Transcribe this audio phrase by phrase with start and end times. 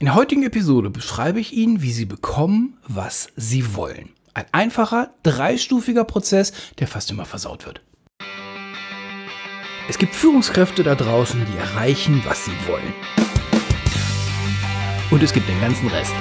[0.00, 4.10] In der heutigen Episode beschreibe ich Ihnen, wie Sie bekommen, was Sie wollen.
[4.32, 7.80] Ein einfacher, dreistufiger Prozess, der fast immer versaut wird.
[9.88, 12.94] Es gibt Führungskräfte da draußen, die erreichen, was sie wollen.
[15.10, 16.14] Und es gibt den ganzen Rest.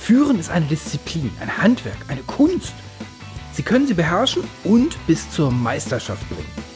[0.00, 2.74] Führen ist eine Disziplin, ein Handwerk, eine Kunst.
[3.52, 6.73] Sie können sie beherrschen und bis zur Meisterschaft bringen.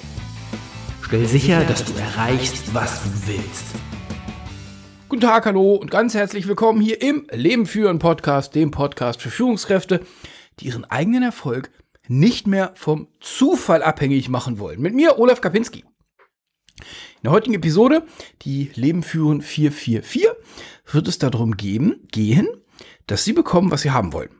[1.08, 3.64] Stell sicher, dass du erreichst, was du willst.
[5.08, 9.30] Guten Tag, hallo und ganz herzlich willkommen hier im Leben führen Podcast, dem Podcast für
[9.30, 10.04] Führungskräfte,
[10.60, 11.70] die ihren eigenen Erfolg
[12.08, 14.82] nicht mehr vom Zufall abhängig machen wollen.
[14.82, 15.78] Mit mir, Olaf Kapinski.
[15.78, 18.02] In der heutigen Episode,
[18.42, 20.28] die Leben führen 444,
[20.92, 22.48] wird es darum geben, gehen,
[23.06, 24.37] dass Sie bekommen, was Sie haben wollen.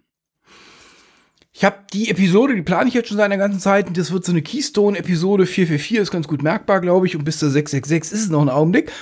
[1.59, 3.89] Ich habe die Episode, die plane ich jetzt schon seit einer ganzen Zeit.
[3.89, 7.17] Und das wird so eine Keystone-Episode 444, ist ganz gut merkbar, glaube ich.
[7.17, 8.93] Und bis zur 666 ist es noch ein Augenblick.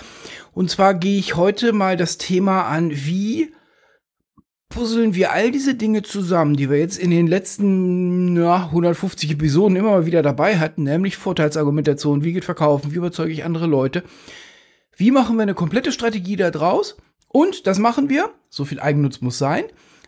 [0.55, 3.53] Und zwar gehe ich heute mal das Thema an, wie
[4.71, 9.77] puzzeln wir all diese Dinge zusammen, die wir jetzt in den letzten ja, 150 Episoden
[9.77, 14.03] immer mal wieder dabei hatten, nämlich Vorteilsargumentation, wie geht Verkaufen, wie überzeuge ich andere Leute.
[14.97, 16.97] Wie machen wir eine komplette Strategie da draus?
[17.29, 19.65] Und das machen wir, so viel Eigennutz muss sein,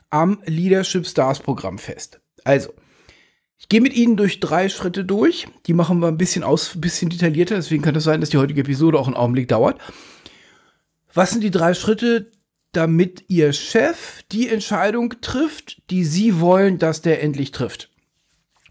[0.09, 2.23] am Leadership Stars Programm fest.
[2.49, 2.73] Also,
[3.59, 5.49] ich gehe mit Ihnen durch drei Schritte durch.
[5.67, 7.57] Die machen wir ein bisschen aus, ein bisschen detaillierter.
[7.57, 9.79] Deswegen kann es sein, dass die heutige Episode auch einen Augenblick dauert.
[11.13, 12.31] Was sind die drei Schritte,
[12.73, 17.91] damit Ihr Chef die Entscheidung trifft, die Sie wollen, dass der endlich trifft?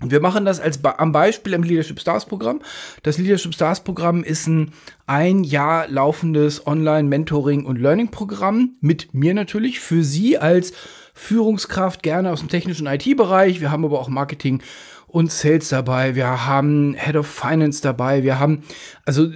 [0.01, 2.63] Und wir machen das als am Beispiel im Leadership Stars Programm.
[3.03, 4.71] Das Leadership Stars Programm ist ein
[5.05, 10.73] ein Jahr laufendes Online Mentoring und Learning Programm mit mir natürlich für Sie als
[11.17, 13.59] Führungskraft, gerne aus dem technischen IT-Bereich.
[13.59, 14.61] Wir haben aber auch Marketing
[15.07, 16.15] und Sales dabei.
[16.15, 18.23] Wir haben Head of Finance dabei.
[18.23, 18.63] Wir haben,
[19.03, 19.27] also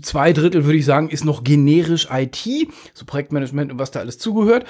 [0.00, 4.18] zwei Drittel würde ich sagen, ist noch generisch IT, so Projektmanagement und was da alles
[4.18, 4.64] zugehört.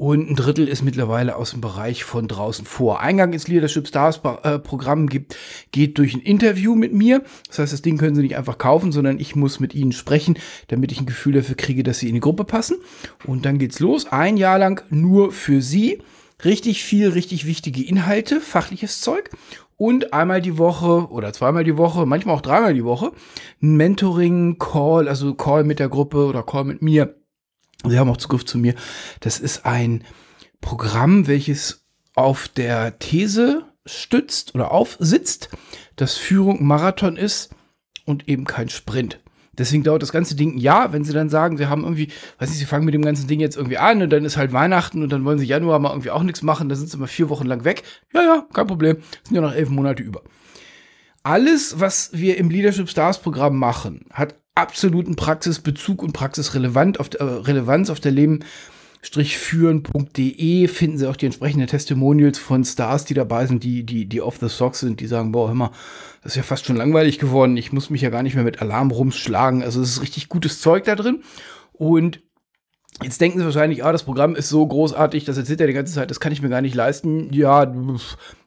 [0.00, 3.00] Und ein Drittel ist mittlerweile aus dem Bereich von draußen vor.
[3.00, 5.36] Eingang ins Leadership Stars äh, Programm gibt,
[5.72, 7.22] geht durch ein Interview mit mir.
[7.48, 10.38] Das heißt, das Ding können Sie nicht einfach kaufen, sondern ich muss mit Ihnen sprechen,
[10.68, 12.78] damit ich ein Gefühl dafür kriege, dass Sie in die Gruppe passen.
[13.26, 14.06] Und dann geht's los.
[14.10, 15.98] Ein Jahr lang nur für Sie.
[16.46, 19.28] Richtig viel, richtig wichtige Inhalte, fachliches Zeug
[19.76, 23.12] und einmal die Woche oder zweimal die Woche, manchmal auch dreimal die Woche,
[23.62, 27.19] ein Mentoring, Call, also Call mit der Gruppe oder Call mit mir
[27.84, 28.74] Sie haben auch Zugriff zu mir.
[29.20, 30.04] Das ist ein
[30.60, 35.48] Programm, welches auf der These stützt oder aufsitzt,
[35.96, 37.50] dass Führung Marathon ist
[38.04, 39.20] und eben kein Sprint.
[39.52, 42.08] Deswegen dauert das ganze Ding ein Jahr, wenn sie dann sagen, sie haben irgendwie,
[42.38, 44.52] weiß nicht, sie fangen mit dem ganzen Ding jetzt irgendwie an und dann ist halt
[44.52, 47.06] Weihnachten und dann wollen sie Januar mal irgendwie auch nichts machen, da sind sie mal
[47.06, 47.82] vier Wochen lang weg.
[48.14, 48.98] Ja, ja, kein Problem.
[49.24, 50.22] Sind ja noch elf Monate über.
[51.22, 57.20] Alles, was wir im Leadership Stars Programm machen, hat absoluten Praxisbezug und Praxisrelevanz auf der,
[57.20, 58.40] äh, Relevanz auf der Leben
[59.02, 64.20] führen.de finden Sie auch die entsprechenden Testimonials von Stars, die dabei sind, die, die, die
[64.20, 65.70] off the socks sind, die sagen, boah, hör mal,
[66.22, 67.56] das ist ja fast schon langweilig geworden.
[67.56, 69.62] Ich muss mich ja gar nicht mehr mit Alarm rumschlagen.
[69.62, 71.22] Also es ist richtig gutes Zeug da drin.
[71.72, 72.20] Und
[73.02, 75.94] Jetzt denken Sie wahrscheinlich, ah, das Programm ist so großartig, das erzählt er die ganze
[75.94, 77.32] Zeit, das kann ich mir gar nicht leisten.
[77.32, 77.72] Ja,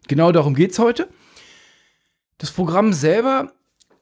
[0.08, 1.08] genau darum geht's heute.
[2.38, 3.54] Das Programm selber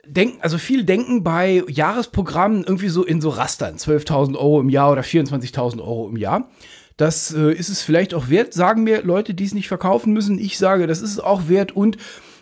[0.06, 4.92] denken, also viele denken bei Jahresprogrammen irgendwie so in so Rastern, 12.000 Euro im Jahr
[4.92, 6.50] oder 24.000 Euro im Jahr.
[6.98, 10.38] Das äh, ist es vielleicht auch wert, sagen mir Leute, die es nicht verkaufen müssen.
[10.38, 11.98] Ich sage, das ist es auch wert und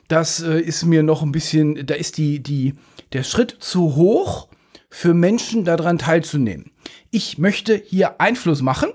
[0.07, 2.73] das äh, ist mir noch ein bisschen, da ist die, die,
[3.13, 4.49] der Schritt zu hoch
[4.89, 6.71] für Menschen daran teilzunehmen.
[7.11, 8.89] Ich möchte hier Einfluss machen.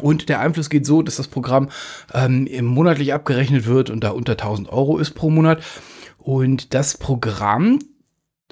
[0.00, 1.68] Und der Einfluss geht so, dass das Programm
[2.14, 5.62] ähm, monatlich abgerechnet wird und da unter 1000 Euro ist pro Monat.
[6.22, 7.80] Und das Programm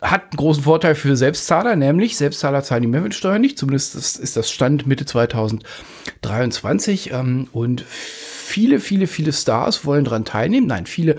[0.03, 3.59] hat einen großen Vorteil für Selbstzahler, nämlich Selbstzahler zahlen die Mehrwertsteuer nicht.
[3.59, 7.13] Zumindest ist das Stand Mitte 2023.
[7.13, 10.67] Ähm, und viele, viele, viele Stars wollen daran teilnehmen.
[10.67, 11.19] Nein, viele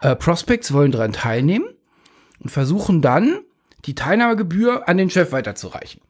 [0.00, 1.66] äh, Prospects wollen daran teilnehmen
[2.40, 3.38] und versuchen dann,
[3.84, 6.00] die Teilnahmegebühr an den Chef weiterzureichen.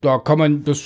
[0.00, 0.82] Da kann man das.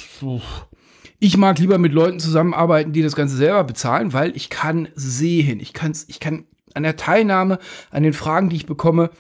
[1.19, 5.61] Ich mag lieber mit Leuten zusammenarbeiten, die das Ganze selber bezahlen, weil ich kann sehen,
[5.61, 7.58] ich, kann's, ich kann an der Teilnahme,
[7.90, 9.11] an den Fragen, die ich bekomme,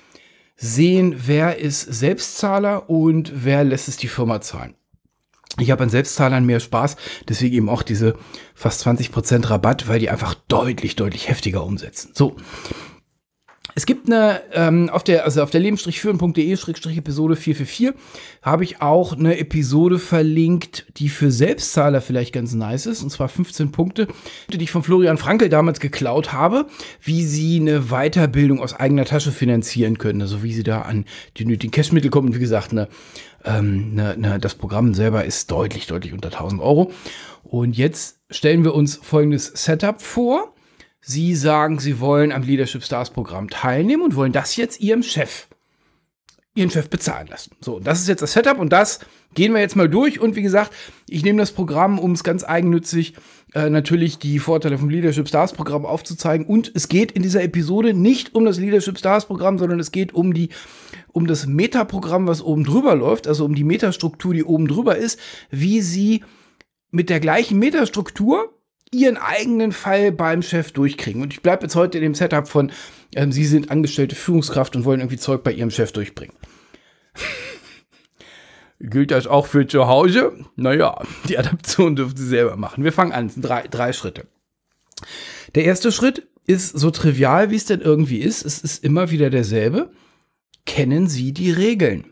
[0.56, 4.74] sehen, wer ist Selbstzahler und wer lässt es die Firma zahlen.
[5.58, 6.96] Ich habe an Selbstzahlern mehr Spaß,
[7.28, 8.14] deswegen eben auch diese
[8.54, 12.12] fast 20% Rabatt, weil die einfach deutlich, deutlich heftiger umsetzen.
[12.14, 12.36] So.
[13.74, 17.92] Es gibt eine, ähm, auf der, also auf der leben-führen.de-episode 444
[18.42, 23.28] habe ich auch eine Episode verlinkt, die für Selbstzahler vielleicht ganz nice ist, und zwar
[23.28, 24.08] 15 Punkte,
[24.52, 26.66] die ich von Florian Frankel damals geklaut habe,
[27.02, 31.04] wie sie eine Weiterbildung aus eigener Tasche finanzieren können, also wie sie da an
[31.36, 32.34] die nötigen Cashmittel kommen.
[32.34, 32.88] Wie gesagt, eine,
[33.44, 36.92] ähm, eine, eine, das Programm selber ist deutlich, deutlich unter 1000 Euro.
[37.42, 40.54] Und jetzt stellen wir uns folgendes Setup vor.
[41.00, 45.48] Sie sagen, Sie wollen am Leadership Stars Programm teilnehmen und wollen das jetzt Ihrem Chef,
[46.54, 47.52] Ihren Chef bezahlen lassen.
[47.60, 49.00] So, das ist jetzt das Setup und das
[49.34, 50.20] gehen wir jetzt mal durch.
[50.20, 50.72] Und wie gesagt,
[51.08, 53.14] ich nehme das Programm, um es ganz eigennützig
[53.54, 56.46] äh, natürlich die Vorteile vom Leadership Stars Programm aufzuzeigen.
[56.46, 60.12] Und es geht in dieser Episode nicht um das Leadership Stars Programm, sondern es geht
[60.12, 60.50] um die
[61.12, 65.18] um das Metaprogramm, was oben drüber läuft, also um die Metastruktur, die oben drüber ist,
[65.50, 66.22] wie sie
[66.92, 68.54] mit der gleichen Metastruktur
[68.92, 71.22] ihren eigenen Fall beim Chef durchkriegen.
[71.22, 72.72] Und ich bleibe jetzt heute in dem Setup von,
[73.14, 76.34] ähm, Sie sind angestellte Führungskraft und wollen irgendwie Zeug bei Ihrem Chef durchbringen.
[78.80, 80.32] Gilt das auch für zu Hause?
[80.56, 82.82] Naja, die Adaption dürfen Sie selber machen.
[82.82, 84.26] Wir fangen an, drei, drei Schritte.
[85.54, 88.44] Der erste Schritt ist so trivial, wie es denn irgendwie ist.
[88.44, 89.92] Es ist immer wieder derselbe.
[90.66, 92.06] Kennen Sie die Regeln?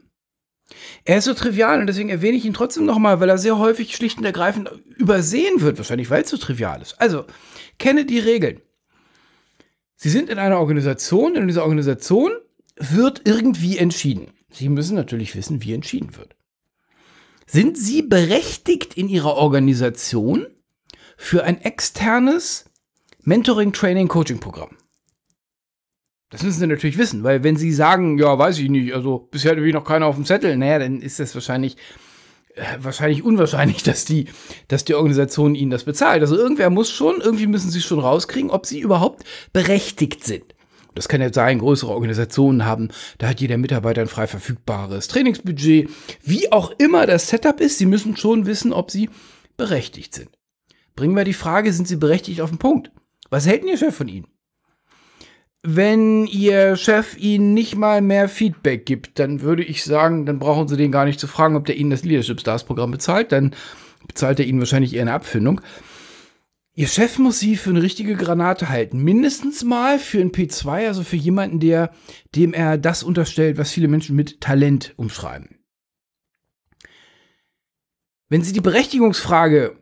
[1.04, 3.94] Er ist so trivial und deswegen erwähne ich ihn trotzdem nochmal, weil er sehr häufig
[3.96, 7.00] schlicht und ergreifend übersehen wird, wahrscheinlich weil es so trivial ist.
[7.00, 7.24] Also,
[7.78, 8.60] kenne die Regeln.
[9.96, 12.30] Sie sind in einer Organisation, in dieser Organisation
[12.76, 14.28] wird irgendwie entschieden.
[14.50, 16.36] Sie müssen natürlich wissen, wie entschieden wird.
[17.46, 20.46] Sind Sie berechtigt in Ihrer Organisation
[21.16, 22.66] für ein externes
[23.22, 24.76] Mentoring, Training, Coaching Programm?
[26.30, 29.52] Das müssen sie natürlich wissen, weil wenn sie sagen, ja, weiß ich nicht, also bisher
[29.52, 31.76] habe ich noch keiner auf dem Zettel, naja, dann ist das wahrscheinlich,
[32.54, 34.26] äh, wahrscheinlich unwahrscheinlich, dass die,
[34.68, 36.20] dass die Organisation ihnen das bezahlt.
[36.20, 40.54] Also irgendwer muss schon, irgendwie müssen sie schon rauskriegen, ob sie überhaupt berechtigt sind.
[40.94, 42.88] Das kann jetzt sein, größere Organisationen haben,
[43.18, 45.88] da hat jeder Mitarbeiter ein frei verfügbares Trainingsbudget.
[46.24, 49.08] Wie auch immer das Setup ist, sie müssen schon wissen, ob sie
[49.56, 50.30] berechtigt sind.
[50.96, 52.90] Bringen wir die Frage, sind sie berechtigt auf den Punkt?
[53.30, 54.26] Was hält denn Ihr Chef von Ihnen?
[55.62, 60.68] Wenn Ihr Chef Ihnen nicht mal mehr Feedback gibt, dann würde ich sagen, dann brauchen
[60.68, 63.32] Sie den gar nicht zu fragen, ob der Ihnen das Leadership Stars Programm bezahlt.
[63.32, 63.54] Dann
[64.06, 65.60] bezahlt er Ihnen wahrscheinlich eher eine Abfindung.
[66.74, 69.02] Ihr Chef muss Sie für eine richtige Granate halten.
[69.02, 71.90] Mindestens mal für ein P2, also für jemanden, der,
[72.36, 75.58] dem er das unterstellt, was viele Menschen mit Talent umschreiben.
[78.28, 79.76] Wenn Sie die Berechtigungsfrage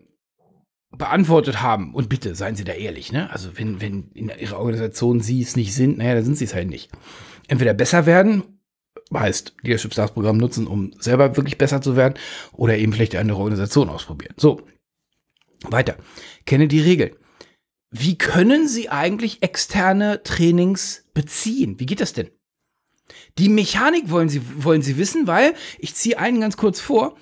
[0.99, 1.95] beantwortet haben.
[1.95, 3.31] Und bitte, seien Sie da ehrlich, ne?
[3.31, 6.55] Also, wenn, wenn in Ihrer Organisation Sie es nicht sind, naja, dann sind Sie es
[6.55, 6.91] halt nicht.
[7.49, 8.43] Entweder besser werden,
[9.13, 12.15] heißt Leadership Stars Programm nutzen, um selber wirklich besser zu werden,
[12.53, 14.35] oder eben vielleicht eine andere Organisation ausprobieren.
[14.37, 14.63] So.
[15.63, 15.97] Weiter.
[16.45, 17.13] Kenne die Regeln.
[17.91, 21.81] Wie können Sie eigentlich externe Trainings beziehen?
[21.81, 22.31] Wie geht das denn?
[23.39, 27.17] Die Mechanik wollen Sie, wollen Sie wissen, weil ich ziehe einen ganz kurz vor.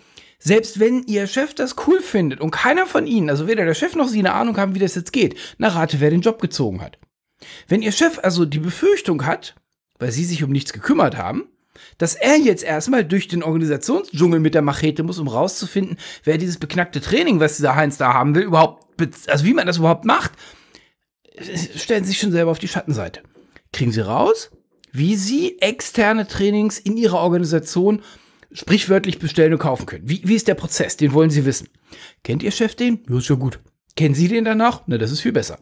[0.47, 3.97] Selbst wenn Ihr Chef das cool findet und keiner von Ihnen, also weder der Chef
[3.97, 6.83] noch Sie, eine Ahnung haben, wie das jetzt geht, na rate, wer den Job gezogen
[6.83, 6.99] hat.
[7.67, 9.55] Wenn Ihr Chef also die Befürchtung hat,
[9.99, 11.49] weil Sie sich um nichts gekümmert haben,
[11.97, 16.59] dass er jetzt erstmal durch den Organisationsdschungel mit der Machete muss, um rauszufinden, wer dieses
[16.59, 18.85] beknackte Training, was dieser Heinz da haben will, überhaupt,
[19.29, 20.33] also wie man das überhaupt macht,
[21.75, 23.23] stellen Sie sich schon selber auf die Schattenseite.
[23.73, 24.51] Kriegen Sie raus,
[24.93, 28.03] wie Sie externe Trainings in Ihrer Organisation
[28.55, 30.09] sprichwörtlich bestellen und kaufen können.
[30.09, 30.97] Wie, wie ist der Prozess?
[30.97, 31.69] Den wollen Sie wissen.
[32.23, 33.01] Kennt Ihr Chef den?
[33.09, 33.59] Ja, ist ja gut.
[33.97, 34.83] Kennen Sie den danach?
[34.87, 35.59] Na, das ist viel besser.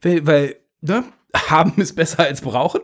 [0.00, 1.04] Weil, weil ne,
[1.34, 2.80] haben ist besser als brauchen.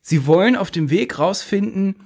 [0.00, 1.96] Sie wollen auf dem Weg rausfinden,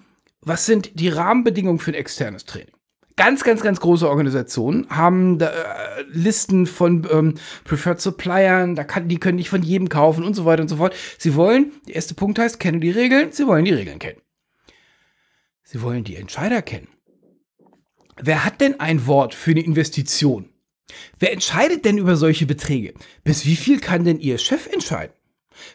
[0.41, 2.75] was sind die Rahmenbedingungen für ein externes Training.
[3.17, 7.35] Ganz, ganz, ganz große Organisationen haben da, äh, Listen von ähm,
[7.65, 10.77] Preferred Suppliern, da kann, die können nicht von jedem kaufen und so weiter und so
[10.77, 10.95] fort.
[11.19, 14.21] Sie wollen, der erste Punkt heißt, kenne die Regeln, sie wollen die Regeln kennen.
[15.71, 16.89] Sie wollen die Entscheider kennen.
[18.17, 20.49] Wer hat denn ein Wort für eine Investition?
[21.19, 22.95] Wer entscheidet denn über solche Beträge?
[23.23, 25.13] Bis wie viel kann denn Ihr Chef entscheiden?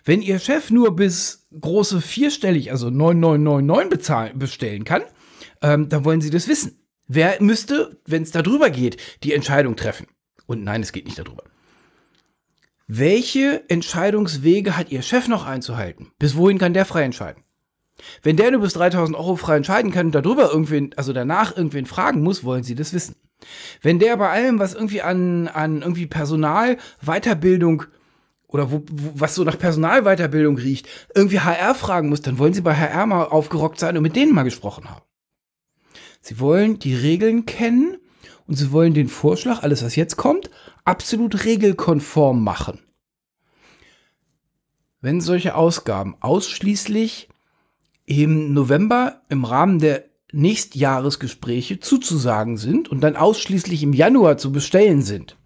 [0.03, 5.03] Wenn Ihr Chef nur bis große vierstellig, also 9999 bezahlen, bestellen kann,
[5.61, 6.79] ähm, dann wollen Sie das wissen.
[7.07, 10.07] Wer müsste, wenn es darüber geht, die Entscheidung treffen?
[10.47, 11.43] Und nein, es geht nicht darüber.
[12.87, 16.11] Welche Entscheidungswege hat Ihr Chef noch einzuhalten?
[16.17, 17.43] Bis wohin kann der frei entscheiden?
[18.21, 21.85] Wenn der nur bis 3000 Euro frei entscheiden kann und darüber irgendwen, also danach irgendwen
[21.85, 23.15] fragen muss, wollen sie das wissen.
[23.81, 27.83] Wenn der bei allem, was irgendwie an, an irgendwie Personal, Weiterbildung
[28.47, 32.61] oder wo, wo, was so nach Personalweiterbildung riecht, irgendwie HR fragen muss, dann wollen sie
[32.61, 35.01] bei HR mal aufgerockt sein und mit denen mal gesprochen haben.
[36.21, 37.97] Sie wollen die Regeln kennen
[38.47, 40.49] und sie wollen den Vorschlag, alles was jetzt kommt,
[40.85, 42.79] absolut regelkonform machen.
[45.03, 47.27] wenn solche Ausgaben ausschließlich
[48.05, 55.01] im November im Rahmen der Nächstjahresgespräche zuzusagen sind und dann ausschließlich im Januar zu bestellen
[55.01, 55.37] sind,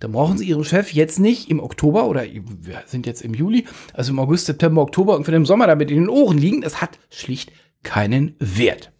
[0.00, 3.66] dann brauchen Sie Ihren Chef jetzt nicht im Oktober oder wir sind jetzt im Juli,
[3.92, 6.62] also im August, September, Oktober und für den Sommer damit in den Ohren liegen.
[6.62, 7.52] Das hat schlicht
[7.84, 8.90] keinen Wert.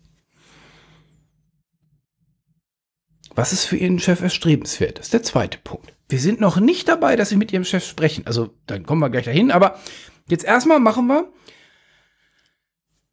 [3.35, 4.99] Was ist für Ihren Chef erstrebenswert?
[4.99, 5.95] Das ist der zweite Punkt.
[6.09, 8.27] Wir sind noch nicht dabei, dass Sie mit Ihrem Chef sprechen.
[8.27, 9.51] Also, dann kommen wir gleich dahin.
[9.51, 9.79] Aber
[10.29, 11.33] jetzt erstmal machen wir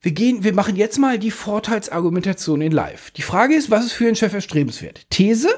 [0.01, 3.12] wir gehen, wir machen jetzt mal die Vorteilsargumentation in live.
[3.12, 5.10] Die Frage ist, was ist für einen Chef erstrebenswert?
[5.10, 5.50] These?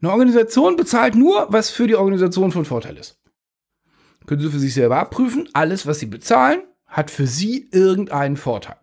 [0.00, 3.18] Eine Organisation bezahlt nur, was für die Organisation von Vorteil ist.
[4.26, 5.48] Können Sie für sich selber abprüfen.
[5.52, 8.76] Alles, was Sie bezahlen, hat für Sie irgendeinen Vorteil.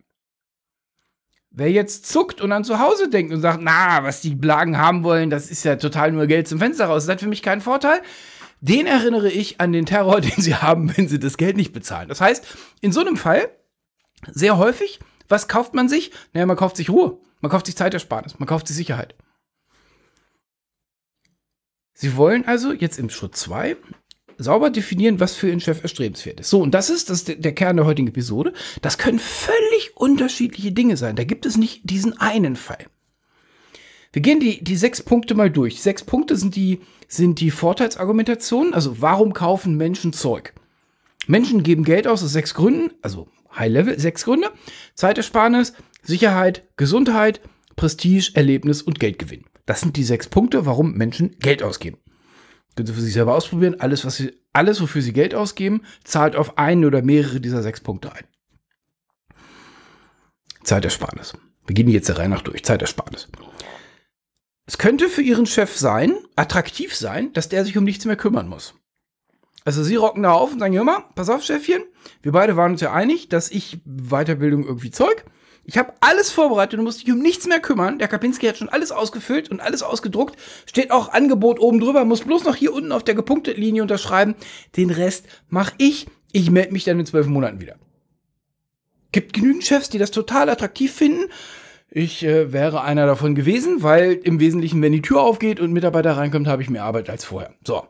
[1.50, 5.02] Wer jetzt zuckt und an zu Hause denkt und sagt, na, was die Blagen haben
[5.02, 7.60] wollen, das ist ja total nur Geld zum Fenster raus, das hat für mich keinen
[7.60, 8.02] Vorteil,
[8.60, 12.08] den erinnere ich an den Terror, den sie haben, wenn sie das Geld nicht bezahlen.
[12.08, 12.46] Das heißt,
[12.80, 13.50] in so einem Fall
[14.30, 16.10] sehr häufig, was kauft man sich?
[16.32, 17.18] Naja, man kauft sich Ruhe.
[17.40, 18.38] Man kauft sich Zeitersparnis.
[18.38, 19.14] Man kauft sich Sicherheit.
[21.94, 23.76] Sie wollen also jetzt im Schritt 2
[24.38, 26.48] sauber definieren, was für Ihren Chef erstrebenswert ist.
[26.48, 28.54] So, und das ist, das ist der Kern der heutigen Episode.
[28.80, 31.16] Das können völlig unterschiedliche Dinge sein.
[31.16, 32.86] Da gibt es nicht diesen einen Fall.
[34.12, 35.82] Wir gehen die, die sechs Punkte mal durch.
[35.82, 38.74] sechs Punkte sind die, sind die Vorteilsargumentationen.
[38.74, 40.54] Also, warum kaufen Menschen Zeug?
[41.26, 42.92] Menschen geben Geld aus aus sechs Gründen.
[43.02, 44.50] Also, High Level, sechs Gründe.
[44.94, 47.40] Zweite Sparnis, Sicherheit, Gesundheit,
[47.76, 49.44] Prestige, Erlebnis und Geldgewinn.
[49.66, 51.98] Das sind die sechs Punkte, warum Menschen Geld ausgeben.
[52.76, 53.80] Können Sie für sich selber ausprobieren.
[53.80, 57.80] Alles, was Sie, alles, wofür Sie Geld ausgeben, zahlt auf einen oder mehrere dieser sechs
[57.80, 58.24] Punkte ein.
[60.64, 61.34] Zeitersparnis.
[61.66, 62.64] Wir gehen jetzt der Reihe nach durch.
[62.64, 63.28] Zeitersparnis.
[64.66, 68.48] Es könnte für Ihren Chef sein, attraktiv sein, dass der sich um nichts mehr kümmern
[68.48, 68.74] muss.
[69.70, 71.84] Also sie rocken da auf und sagen, hör mal, pass auf, Chefchen,
[72.22, 75.24] wir beide waren uns ja einig, dass ich Weiterbildung irgendwie Zeug.
[75.62, 78.00] Ich habe alles vorbereitet und musste dich um nichts mehr kümmern.
[78.00, 80.36] Der Kapinski hat schon alles ausgefüllt und alles ausgedruckt.
[80.66, 84.34] Steht auch Angebot oben drüber, muss bloß noch hier unten auf der gepunkteten Linie unterschreiben.
[84.76, 86.08] Den Rest mache ich.
[86.32, 87.76] Ich melde mich dann in zwölf Monaten wieder.
[89.12, 91.30] Gibt genügend Chefs, die das total attraktiv finden.
[91.90, 96.16] Ich äh, wäre einer davon gewesen, weil im Wesentlichen, wenn die Tür aufgeht und Mitarbeiter
[96.16, 97.54] reinkommt, habe ich mehr Arbeit als vorher.
[97.64, 97.84] So.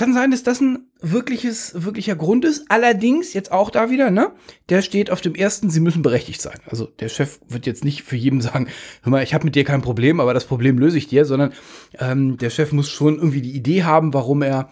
[0.00, 2.64] Kann sein, dass das ein wirkliches, wirklicher Grund ist.
[2.70, 4.32] Allerdings, jetzt auch da wieder, ne?
[4.70, 6.58] Der steht auf dem ersten, sie müssen berechtigt sein.
[6.64, 8.68] Also der Chef wird jetzt nicht für jeden sagen,
[9.02, 11.52] hör mal, ich habe mit dir kein Problem, aber das Problem löse ich dir, sondern
[11.98, 14.70] ähm, der Chef muss schon irgendwie die Idee haben, warum er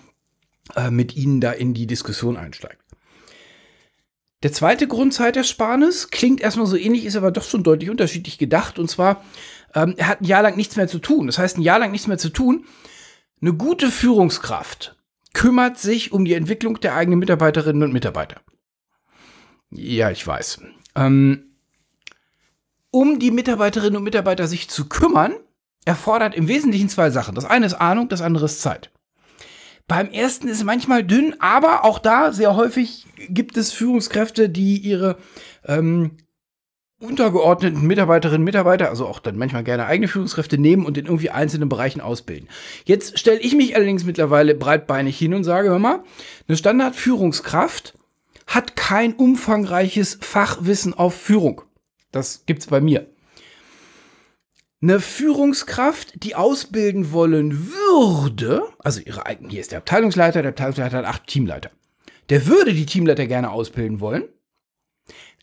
[0.74, 2.80] äh, mit ihnen da in die Diskussion einsteigt.
[4.42, 8.78] Der zweite Grund Zeitersparnis klingt erstmal so ähnlich, ist aber doch schon deutlich unterschiedlich gedacht.
[8.78, 9.22] Und zwar,
[9.74, 11.26] ähm, er hat ein Jahr lang nichts mehr zu tun.
[11.26, 12.64] Das heißt, ein Jahr lang nichts mehr zu tun.
[13.42, 14.94] Eine gute Führungskraft
[15.34, 18.40] kümmert sich um die Entwicklung der eigenen Mitarbeiterinnen und Mitarbeiter.
[19.70, 20.60] Ja, ich weiß.
[20.94, 21.44] Ähm,
[22.90, 25.34] um die Mitarbeiterinnen und Mitarbeiter sich zu kümmern,
[25.84, 27.34] erfordert im Wesentlichen zwei Sachen.
[27.34, 28.90] Das eine ist Ahnung, das andere ist Zeit.
[29.86, 34.76] Beim ersten ist es manchmal dünn, aber auch da sehr häufig gibt es Führungskräfte, die
[34.78, 35.16] ihre
[35.64, 36.18] ähm,
[37.00, 41.30] untergeordneten Mitarbeiterinnen und Mitarbeiter, also auch dann manchmal gerne eigene Führungskräfte nehmen und in irgendwie
[41.30, 42.48] einzelnen Bereichen ausbilden.
[42.84, 46.02] Jetzt stelle ich mich allerdings mittlerweile breitbeinig hin und sage, hör mal,
[46.48, 47.94] eine Standardführungskraft
[48.46, 51.62] hat kein umfangreiches Fachwissen auf Führung.
[52.10, 53.06] Das gibt's bei mir.
[54.80, 60.98] Eine Führungskraft, die ausbilden wollen würde, also ihre eigenen, hier ist der Abteilungsleiter, der Abteilungsleiter
[60.98, 61.70] hat acht Teamleiter.
[62.30, 64.24] Der würde die Teamleiter gerne ausbilden wollen.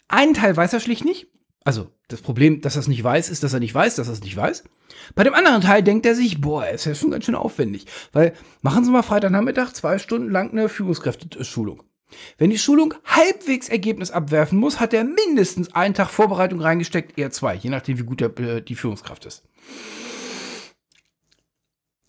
[0.08, 1.28] Einen Teil weiß er schlicht nicht.
[1.66, 4.14] Also das Problem, dass er es nicht weiß, ist, dass er nicht weiß, dass er
[4.14, 4.64] es nicht weiß.
[5.16, 7.88] Bei dem anderen Teil denkt er sich, boah, ist ja schon ganz schön aufwendig.
[8.14, 11.82] Weil machen Sie mal Freitagnachmittag zwei Stunden lang eine Führungskräfteschulung.
[12.38, 17.32] Wenn die Schulung halbwegs Ergebnis abwerfen muss, hat er mindestens einen Tag Vorbereitung reingesteckt, eher
[17.32, 19.44] zwei, je nachdem, wie gut der, äh, die Führungskraft ist.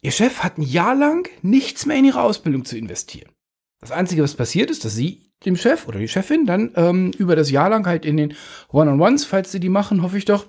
[0.03, 3.33] Ihr Chef hat ein Jahr lang nichts mehr in ihre Ausbildung zu investieren.
[3.81, 7.37] Das Einzige, was passiert ist, dass sie dem Chef oder die Chefin dann ähm, über
[7.37, 8.35] das Jahr lang halt in den
[8.69, 10.47] One-on-Ones, falls sie die machen, hoffe ich doch,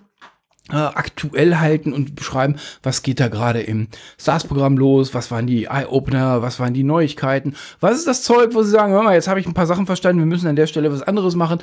[0.70, 5.66] äh, aktuell halten und beschreiben, was geht da gerade im SaaS-Programm los, was waren die
[5.66, 9.28] Eye-Opener, was waren die Neuigkeiten, was ist das Zeug, wo sie sagen, hör mal, jetzt
[9.28, 11.60] habe ich ein paar Sachen verstanden, wir müssen an der Stelle was anderes machen.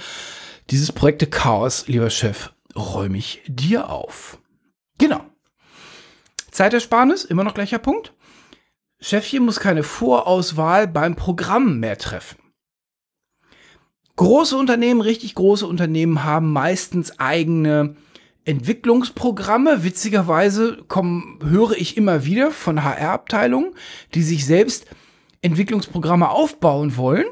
[0.70, 4.38] Dieses Projekte Chaos, lieber Chef, räume ich dir auf.
[4.98, 5.20] Genau.
[6.50, 8.14] Zeitersparnis, immer noch gleicher Punkt.
[9.00, 12.38] Chefchen muss keine Vorauswahl beim Programm mehr treffen.
[14.16, 17.96] Große Unternehmen, richtig große Unternehmen haben meistens eigene
[18.44, 19.82] Entwicklungsprogramme.
[19.82, 23.74] Witzigerweise kommen, höre ich immer wieder von HR-Abteilungen,
[24.14, 24.86] die sich selbst
[25.42, 27.26] Entwicklungsprogramme aufbauen wollen,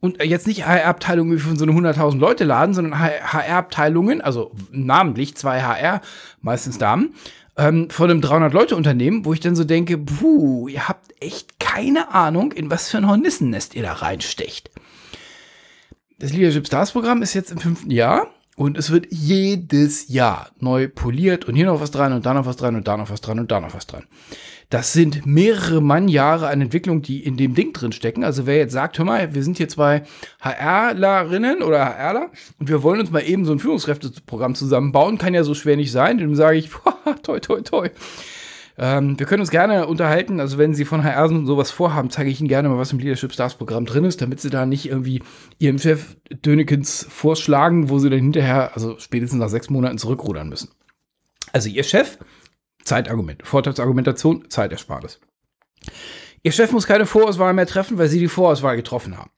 [0.00, 5.36] und jetzt nicht HR-Abteilungen wie von so einem 100.000 Leute Laden, sondern HR-Abteilungen, also namentlich
[5.36, 6.00] zwei HR,
[6.40, 7.14] meistens Damen,
[7.56, 11.58] ähm, von einem 300 Leute Unternehmen, wo ich dann so denke, puh, ihr habt echt
[11.58, 14.70] keine Ahnung, in was für ein Hornissennest ihr da reinstecht.
[16.20, 20.88] Das Leadership Stars Programm ist jetzt im fünften Jahr und es wird jedes Jahr neu
[20.88, 23.20] poliert und hier noch was dran und da noch was dran und da noch was
[23.20, 24.02] dran und da noch was dran.
[24.68, 28.24] Das sind mehrere Mannjahre an Entwicklung, die in dem Ding drin stecken.
[28.24, 30.02] Also wer jetzt sagt, hör mal, wir sind hier zwei
[30.40, 35.44] HRlerinnen oder HRler und wir wollen uns mal eben so ein Führungskräfteprogramm zusammenbauen, kann ja
[35.44, 36.18] so schwer nicht sein.
[36.18, 36.68] Dann sage ich,
[37.22, 37.90] toi, toi, toi.
[38.80, 40.38] Ähm, wir können uns gerne unterhalten.
[40.38, 43.32] Also, wenn Sie von HR sowas vorhaben, zeige ich Ihnen gerne mal, was im Leadership
[43.32, 45.22] Stars Programm drin ist, damit Sie da nicht irgendwie
[45.58, 50.70] Ihrem Chef Dönekens vorschlagen, wo Sie dann hinterher, also spätestens nach sechs Monaten zurückrudern müssen.
[51.52, 52.18] Also, Ihr Chef,
[52.84, 55.20] Zeitargument, Vorteilsargumentation, Zeitersparnis.
[56.44, 59.30] Ihr Chef muss keine Vorauswahl mehr treffen, weil Sie die Vorauswahl getroffen haben.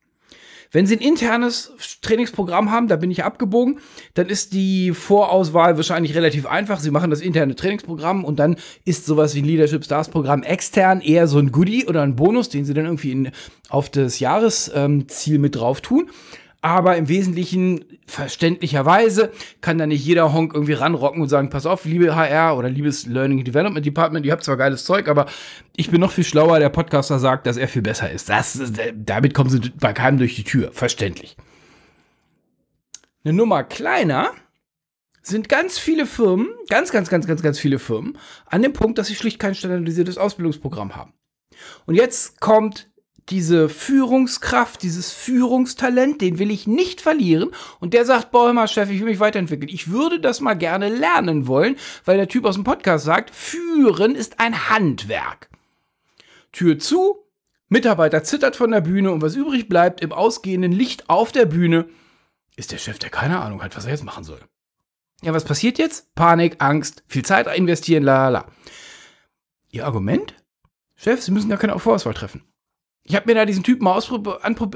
[0.73, 3.81] Wenn Sie ein internes Trainingsprogramm haben, da bin ich abgebogen,
[4.15, 6.79] dann ist die Vorauswahl wahrscheinlich relativ einfach.
[6.79, 11.01] Sie machen das interne Trainingsprogramm und dann ist sowas wie ein Leadership Stars Programm extern
[11.01, 13.31] eher so ein Goodie oder ein Bonus, den Sie dann irgendwie in,
[13.69, 16.09] auf das Jahresziel mit drauf tun
[16.63, 21.85] aber im Wesentlichen verständlicherweise kann da nicht jeder Honk irgendwie ranrocken und sagen, pass auf,
[21.85, 25.27] liebe HR oder liebes Learning Development Department, ihr habt zwar geiles Zeug, aber
[25.77, 28.29] ich bin noch viel schlauer, der Podcaster sagt, dass er viel besser ist.
[28.29, 28.61] Das,
[28.95, 31.37] damit kommen sie bei keinem durch die Tür, verständlich.
[33.25, 34.33] Eine Nummer kleiner
[35.23, 39.07] sind ganz viele Firmen, ganz, ganz, ganz, ganz, ganz viele Firmen an dem Punkt, dass
[39.07, 41.15] sie schlicht kein standardisiertes Ausbildungsprogramm haben.
[41.87, 42.90] Und jetzt kommt
[43.31, 47.51] diese Führungskraft, dieses Führungstalent, den will ich nicht verlieren.
[47.79, 49.69] Und der sagt, boah, mal Chef, ich will mich weiterentwickeln.
[49.69, 54.15] Ich würde das mal gerne lernen wollen, weil der Typ aus dem Podcast sagt, führen
[54.15, 55.49] ist ein Handwerk.
[56.53, 57.25] Tür zu,
[57.69, 61.89] Mitarbeiter zittert von der Bühne und was übrig bleibt im ausgehenden Licht auf der Bühne,
[62.57, 64.41] ist der Chef, der keine Ahnung hat, was er jetzt machen soll.
[65.23, 66.15] Ja, was passiert jetzt?
[66.15, 68.47] Panik, Angst, viel Zeit investieren, la la la.
[69.71, 70.35] Ihr Argument?
[70.97, 72.43] Chef, Sie müssen gar keine Vorauswahl treffen
[73.05, 73.99] ich habe mir da diesen Typen mal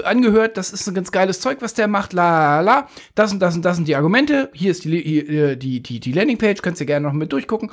[0.04, 3.54] angehört, das ist ein ganz geiles Zeug, was der macht, la la das und das
[3.54, 6.80] und das sind die Argumente, hier ist die, hier, äh, die, die, die Landingpage, könnt
[6.80, 7.70] ihr gerne noch mit durchgucken.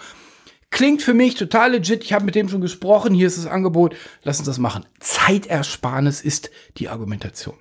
[0.70, 3.96] Klingt für mich total legit, ich habe mit dem schon gesprochen, hier ist das Angebot,
[4.24, 4.86] lass uns das machen.
[5.00, 7.56] Zeitersparnis ist die Argumentation.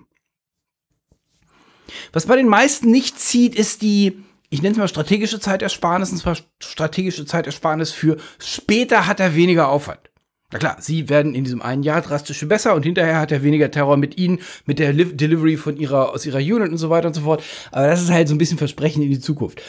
[2.13, 6.19] Was bei den meisten nicht zieht, ist die, ich nenne es mal strategische Zeitersparnis, und
[6.19, 10.10] zwar strategische Zeitersparnis für später hat er weniger Aufwand.
[10.53, 13.71] Na klar, sie werden in diesem einen Jahr drastisch besser und hinterher hat er weniger
[13.71, 17.09] Terror mit ihnen, mit der Li Delivery von ihrer, aus ihrer Unit und so weiter
[17.09, 17.43] und so fort.
[17.71, 19.63] Aber das ist halt so ein bisschen Versprechen in die Zukunft.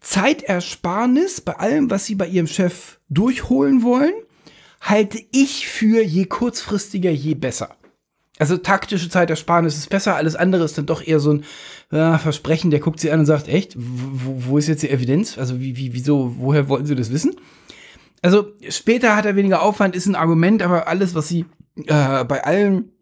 [0.00, 4.12] Zeitersparnis bei allem, was sie bei ihrem Chef durchholen wollen,
[4.80, 7.76] halte ich für je kurzfristiger, je besser.
[8.38, 11.44] Also taktische Zeitersparnis ist besser, alles andere ist dann doch eher so ein
[11.90, 15.36] äh, Versprechen, der guckt sie an und sagt, echt, wo, wo ist jetzt die Evidenz?
[15.36, 17.36] Also wie, wie, wieso, woher wollten sie das wissen?
[18.22, 22.44] Also später hat er weniger Aufwand, ist ein Argument, aber alles, was sie äh, bei
[22.44, 22.92] allen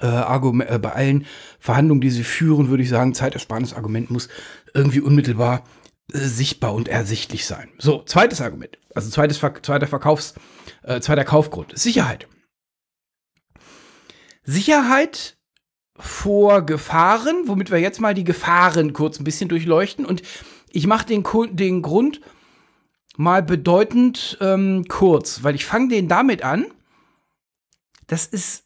[0.00, 1.26] äh, Argument, äh, bei allen
[1.58, 4.28] Verhandlungen, die sie führen, würde ich sagen, Zeitersparnis Argument muss
[4.74, 5.64] irgendwie unmittelbar
[6.12, 7.68] äh, sichtbar und ersichtlich sein.
[7.78, 10.34] So, zweites Argument, also zweites zweiter Verkaufs,
[10.82, 12.28] äh, zweiter Kaufgrund, Sicherheit.
[14.44, 15.36] Sicherheit
[15.98, 20.22] vor Gefahren, womit wir jetzt mal die Gefahren kurz ein bisschen durchleuchten und
[20.70, 22.20] ich mache den, den Grund
[23.18, 26.66] mal bedeutend ähm, kurz, weil ich fange den damit an.
[28.06, 28.64] Das ist.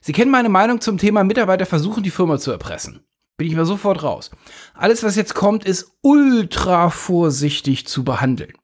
[0.00, 3.04] Sie kennen meine Meinung zum Thema Mitarbeiter versuchen, die Firma zu erpressen.
[3.36, 4.30] Bin ich mal sofort raus.
[4.74, 8.54] Alles, was jetzt kommt, ist ultra vorsichtig zu behandeln.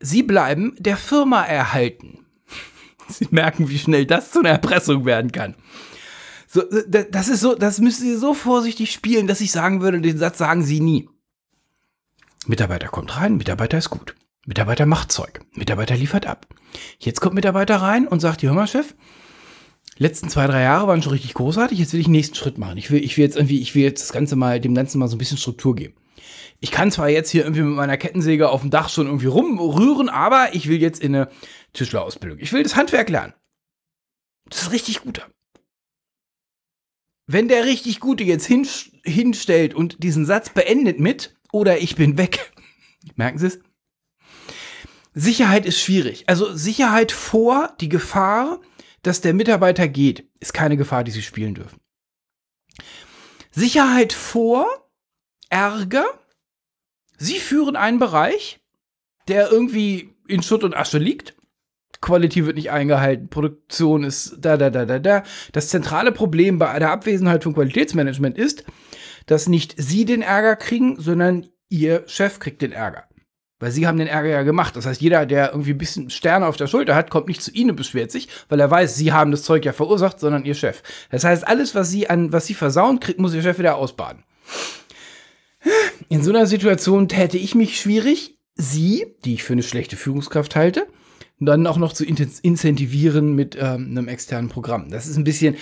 [0.00, 2.26] Sie bleiben der Firma erhalten.
[3.08, 5.54] Sie merken, wie schnell das zu einer Erpressung werden kann.
[6.48, 10.18] So, das ist so, das müssen Sie so vorsichtig spielen, dass ich sagen würde, den
[10.18, 11.08] Satz sagen Sie nie.
[12.46, 14.14] Mitarbeiter kommt rein, Mitarbeiter ist gut.
[14.46, 15.40] Mitarbeiter macht Zeug.
[15.52, 16.46] Mitarbeiter liefert ab.
[16.98, 18.94] Jetzt kommt Mitarbeiter rein und sagt, hör mal, Chef,
[19.98, 22.78] letzten zwei, drei Jahre waren schon richtig großartig, jetzt will ich einen nächsten Schritt machen.
[22.78, 25.08] Ich will, ich will jetzt irgendwie, ich will jetzt das Ganze mal, dem Ganzen mal
[25.08, 25.94] so ein bisschen Struktur geben.
[26.58, 30.08] Ich kann zwar jetzt hier irgendwie mit meiner Kettensäge auf dem Dach schon irgendwie rumrühren,
[30.08, 31.30] aber ich will jetzt in eine
[31.72, 32.38] Tischlerausbildung.
[32.38, 33.34] Ich will das Handwerk lernen.
[34.48, 35.26] Das ist richtig guter.
[37.26, 42.52] Wenn der richtig Gute jetzt hinstellt und diesen Satz beendet mit, oder ich bin weg.
[43.16, 43.60] Merken Sie es?
[45.14, 46.24] Sicherheit ist schwierig.
[46.28, 48.60] Also Sicherheit vor die Gefahr,
[49.02, 51.80] dass der Mitarbeiter geht, ist keine Gefahr, die Sie spielen dürfen.
[53.50, 54.66] Sicherheit vor
[55.48, 56.06] Ärger.
[57.18, 58.60] Sie führen einen Bereich,
[59.28, 61.34] der irgendwie in Schutt und Asche liegt.
[62.00, 65.22] Quality wird nicht eingehalten, Produktion ist da, da, da, da, da.
[65.52, 68.64] Das zentrale Problem bei der Abwesenheit von Qualitätsmanagement ist,
[69.26, 73.04] dass nicht Sie den Ärger kriegen, sondern Ihr Chef kriegt den Ärger.
[73.60, 74.74] Weil sie haben den Ärger ja gemacht.
[74.74, 77.50] Das heißt, jeder, der irgendwie ein bisschen Sterne auf der Schulter hat, kommt nicht zu
[77.52, 80.54] ihnen und beschwert sich, weil er weiß, sie haben das Zeug ja verursacht, sondern ihr
[80.54, 80.82] Chef.
[81.10, 84.24] Das heißt, alles, was sie an, was sie versauen, kriegt, muss ihr Chef wieder ausbaden.
[86.08, 90.56] In so einer Situation täte ich mich schwierig, sie, die ich für eine schlechte Führungskraft
[90.56, 90.86] halte,
[91.40, 94.90] dann auch noch zu incentivieren mit ähm, einem externen Programm.
[94.90, 95.56] Das ist ein bisschen,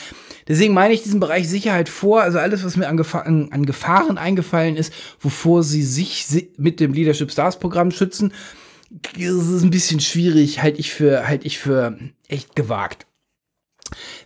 [0.48, 4.18] deswegen meine ich diesen Bereich Sicherheit vor, also alles, was mir an, Gefahr, an, Gefahren
[4.18, 8.32] eingefallen ist, wovor sie sich mit dem Leadership Stars Programm schützen,
[8.90, 13.06] das ist ein bisschen schwierig, halte ich für, halte ich für echt gewagt.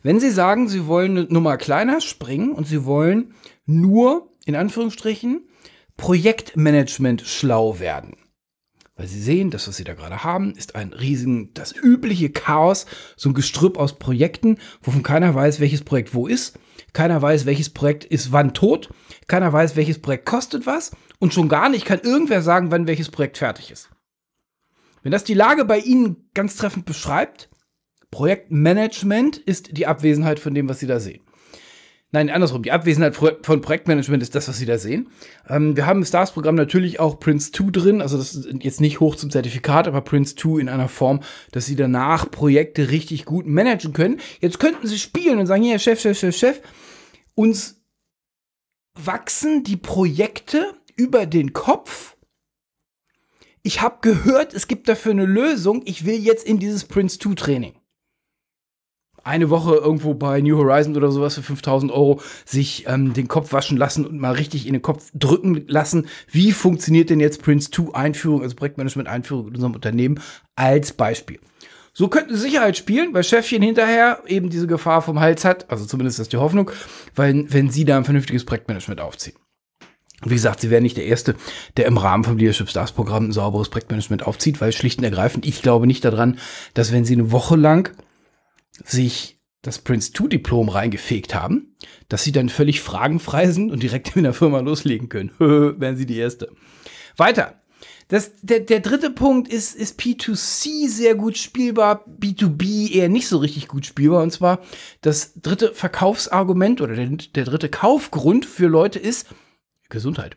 [0.03, 3.35] Wenn Sie sagen, Sie wollen eine Nummer kleiner springen und Sie wollen
[3.67, 5.43] nur, in Anführungsstrichen,
[5.97, 8.17] Projektmanagement schlau werden,
[8.95, 12.87] weil sie sehen, das, was sie da gerade haben, ist ein riesen, das übliche Chaos,
[13.17, 16.59] so ein Gestrüpp aus Projekten, wovon keiner weiß, welches Projekt wo ist.
[16.93, 18.91] Keiner weiß, welches Projekt ist wann tot.
[19.29, 20.91] Keiner weiß, welches Projekt kostet was.
[21.19, 23.89] Und schon gar nicht kann irgendwer sagen, wann welches Projekt fertig ist.
[25.03, 27.49] Wenn das die Lage bei Ihnen ganz treffend beschreibt,
[28.11, 31.22] Projektmanagement ist die Abwesenheit von dem, was Sie da sehen.
[32.14, 32.62] Nein, andersrum.
[32.62, 35.09] Die Abwesenheit von Projektmanagement ist das, was Sie da sehen.
[35.48, 38.03] Ähm, wir haben im Stars-Programm natürlich auch Prince 2 drin.
[38.03, 41.20] Also das ist jetzt nicht hoch zum Zertifikat, aber Prince 2 in einer Form,
[41.53, 44.20] dass Sie danach Projekte richtig gut managen können.
[44.40, 46.61] Jetzt könnten Sie spielen und sagen, hier, Chef, Chef, Chef, Chef.
[47.35, 47.83] Uns
[48.94, 52.18] wachsen die Projekte über den Kopf.
[53.62, 55.81] Ich habe gehört, es gibt dafür eine Lösung.
[55.87, 57.82] Ich will jetzt in dieses Prince 2 Training
[59.25, 63.53] eine Woche irgendwo bei New Horizons oder sowas für 5000 Euro sich ähm, den Kopf
[63.53, 66.07] waschen lassen und mal richtig in den Kopf drücken lassen.
[66.31, 70.21] Wie funktioniert denn jetzt Prince 2 Einführung, also Projektmanagement Einführung in unserem Unternehmen
[70.57, 71.39] als Beispiel?
[71.95, 76.21] So könnten Sicherheit spielen, weil Chefchen hinterher eben diese Gefahr vom Hals hat, also zumindest
[76.21, 76.71] ist die Hoffnung,
[77.15, 79.37] weil wenn sie da ein vernünftiges Projektmanagement aufziehen.
[80.25, 81.35] Wie gesagt, sie wären nicht der Erste,
[81.77, 85.45] der im Rahmen vom Leadership Stars Programm ein sauberes Projektmanagement aufzieht, weil schlicht und ergreifend,
[85.45, 86.39] ich glaube nicht daran,
[86.75, 87.93] dass wenn sie eine Woche lang
[88.85, 91.77] sich das Prince 2 Diplom reingefegt haben,
[92.09, 95.31] dass sie dann völlig fragenfrei sind und direkt in der Firma loslegen können.
[95.39, 96.51] Wären sie die Erste.
[97.17, 97.63] Weiter.
[98.09, 103.39] Das, der, der dritte Punkt ist, ist P2C sehr gut spielbar, B2B eher nicht so
[103.39, 104.23] richtig gut spielbar.
[104.23, 104.59] Und zwar
[105.01, 109.29] das dritte Verkaufsargument oder der, der dritte Kaufgrund für Leute ist
[109.89, 110.37] Gesundheit.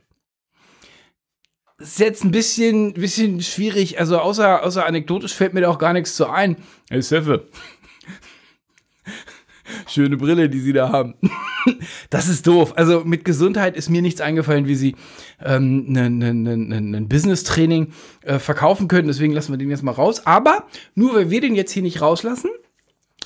[1.77, 3.99] Das ist jetzt ein bisschen, bisschen schwierig.
[3.99, 6.55] Also außer, außer anekdotisch fällt mir da auch gar nichts zu ein.
[6.89, 7.49] Hey Seffe,
[9.87, 11.15] Schöne Brille, die sie da haben.
[12.09, 12.73] das ist doof.
[12.77, 14.95] Also mit Gesundheit ist mir nichts eingefallen, wie sie
[15.43, 19.07] ähm, ein ne, ne, ne, ne Business-Training äh, verkaufen können.
[19.07, 20.25] Deswegen lassen wir den jetzt mal raus.
[20.25, 22.49] Aber nur weil wir den jetzt hier nicht rauslassen,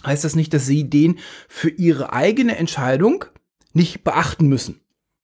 [0.05, 3.25] heißt das nicht, dass sie den für ihre eigene Entscheidung
[3.73, 4.79] nicht beachten müssen.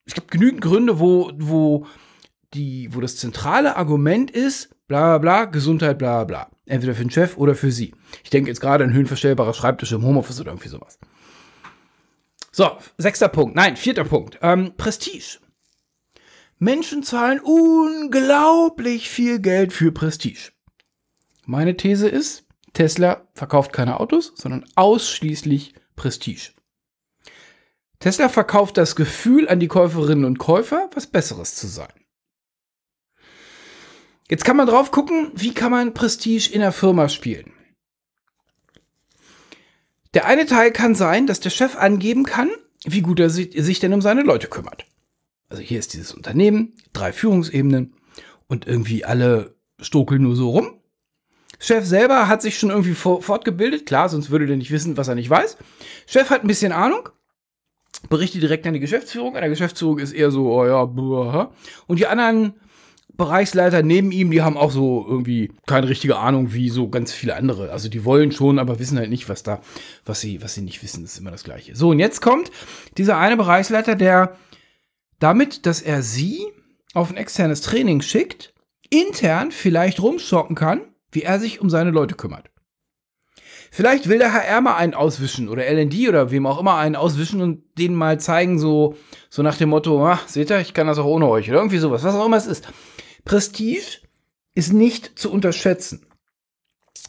[0.05, 1.87] Es gibt genügend Gründe, wo, wo,
[2.53, 6.49] die, wo das zentrale Argument ist, bla bla Gesundheit, bla bla.
[6.65, 7.93] Entweder für den Chef oder für sie.
[8.23, 10.97] Ich denke jetzt gerade an höhenverstellbare Schreibtische im Homeoffice oder irgendwie sowas.
[12.51, 13.55] So, sechster Punkt.
[13.55, 14.39] Nein, vierter Punkt.
[14.41, 15.39] Ähm, Prestige.
[16.57, 20.51] Menschen zahlen unglaublich viel Geld für Prestige.
[21.45, 26.51] Meine These ist, Tesla verkauft keine Autos, sondern ausschließlich Prestige.
[27.99, 31.93] Tesla verkauft das Gefühl an die Käuferinnen und Käufer, was Besseres zu sein.
[34.29, 37.51] Jetzt kann man drauf gucken, wie kann man Prestige in der Firma spielen.
[40.13, 42.49] Der eine Teil kann sein, dass der Chef angeben kann,
[42.85, 44.85] wie gut er sich denn um seine Leute kümmert.
[45.49, 47.93] Also hier ist dieses Unternehmen, drei Führungsebenen
[48.47, 50.79] und irgendwie alle stokeln nur so rum.
[51.59, 55.15] Chef selber hat sich schon irgendwie fortgebildet, klar, sonst würde der nicht wissen, was er
[55.15, 55.57] nicht weiß.
[56.07, 57.09] Chef hat ein bisschen Ahnung,
[58.09, 59.35] berichtet direkt an die Geschäftsführung.
[59.35, 61.47] An der Geschäftsführung ist eher so, oh ja, buh,
[61.87, 62.55] und die anderen
[63.17, 67.35] Bereichsleiter neben ihm, die haben auch so irgendwie keine richtige Ahnung, wie so ganz viele
[67.35, 67.71] andere.
[67.71, 69.61] Also die wollen schon, aber wissen halt nicht, was da,
[70.05, 71.75] was sie, was sie nicht wissen, das ist immer das Gleiche.
[71.75, 72.51] So, und jetzt kommt
[72.97, 74.35] dieser eine Bereichsleiter, der
[75.19, 76.45] damit, dass er sie
[76.93, 78.53] auf ein externes Training schickt,
[78.89, 82.49] intern vielleicht rumschocken kann, wie er sich um seine Leute kümmert.
[83.71, 87.41] Vielleicht will der HR mal einen auswischen oder LND oder wem auch immer einen auswischen
[87.41, 88.95] und denen mal zeigen, so,
[89.29, 91.79] so nach dem Motto, ah, seht ihr, ich kann das auch ohne euch oder irgendwie
[91.79, 92.65] sowas, was auch immer es ist.
[93.25, 93.99] Prestige
[94.53, 96.05] ist nicht zu unterschätzen.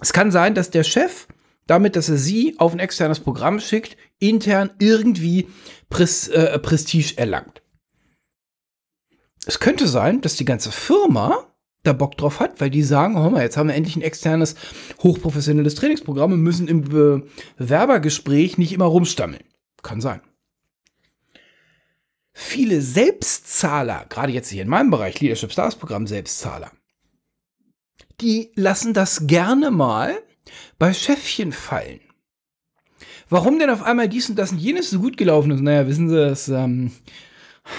[0.00, 1.29] Es kann sein, dass der Chef
[1.66, 5.48] damit, dass er sie auf ein externes Programm schickt, intern irgendwie
[5.88, 7.62] Pres äh, Prestige erlangt.
[9.46, 11.46] Es könnte sein, dass die ganze Firma
[11.83, 14.57] da Bock drauf hat, weil die sagen, oh mal, jetzt haben wir endlich ein externes,
[15.02, 19.44] hochprofessionelles Trainingsprogramm und müssen im Bewerbergespräch nicht immer rumstammeln.
[19.83, 20.20] Kann sein.
[22.38, 26.70] Viele Selbstzahler, gerade jetzt hier in meinem Bereich, Leadership Stars Programm Selbstzahler,
[28.20, 30.22] die lassen das gerne mal
[30.79, 32.01] bei Chefchen fallen.
[33.31, 35.62] Warum denn auf einmal dies und das und jenes so gut gelaufen ist?
[35.62, 36.92] Naja, wissen Sie, das, ähm,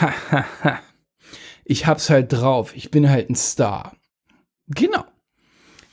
[1.64, 2.76] ich hab's halt drauf.
[2.76, 3.96] Ich bin halt ein Star.
[4.70, 5.06] Genau.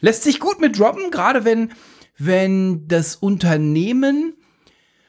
[0.01, 1.71] Lässt sich gut mit droppen, gerade wenn,
[2.17, 4.39] wenn das Unternehmen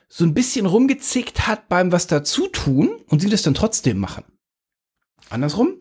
[0.07, 4.23] so ein bisschen rumgezickt hat beim was dazu tun und sie das dann trotzdem machen.
[5.29, 5.79] Andersrum,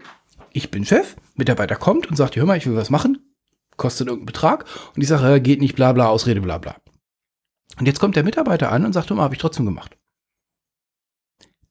[0.53, 3.35] ich bin Chef, Mitarbeiter kommt und sagt, hör mal, ich will was machen,
[3.77, 6.77] kostet irgendeinen Betrag und ich sage, geht nicht, bla bla, Ausrede, bla bla.
[7.79, 9.97] Und jetzt kommt der Mitarbeiter an und sagt, hör mal, habe ich trotzdem gemacht.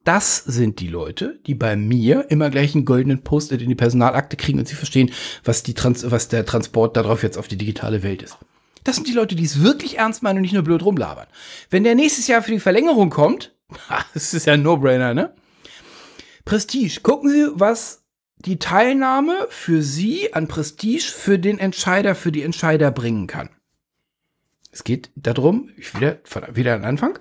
[0.03, 4.35] Das sind die Leute, die bei mir immer gleich einen goldenen Post-it in die Personalakte
[4.35, 5.11] kriegen und sie verstehen,
[5.45, 8.37] was, die Trans was der Transport darauf jetzt auf die digitale Welt ist.
[8.83, 11.27] Das sind die Leute, die es wirklich ernst meinen und nicht nur blöd rumlabern.
[11.69, 13.55] Wenn der nächstes Jahr für die Verlängerung kommt,
[14.13, 15.33] das ist ja ein No-Brainer, ne?
[16.45, 17.01] Prestige.
[17.01, 18.03] Gucken Sie, was
[18.37, 23.49] die Teilnahme für Sie an Prestige für den Entscheider, für die Entscheider bringen kann.
[24.71, 26.19] Es geht darum, ich wieder,
[26.53, 27.19] wieder an Anfang,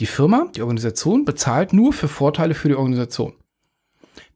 [0.00, 3.34] die Firma, die Organisation bezahlt nur für Vorteile für die Organisation.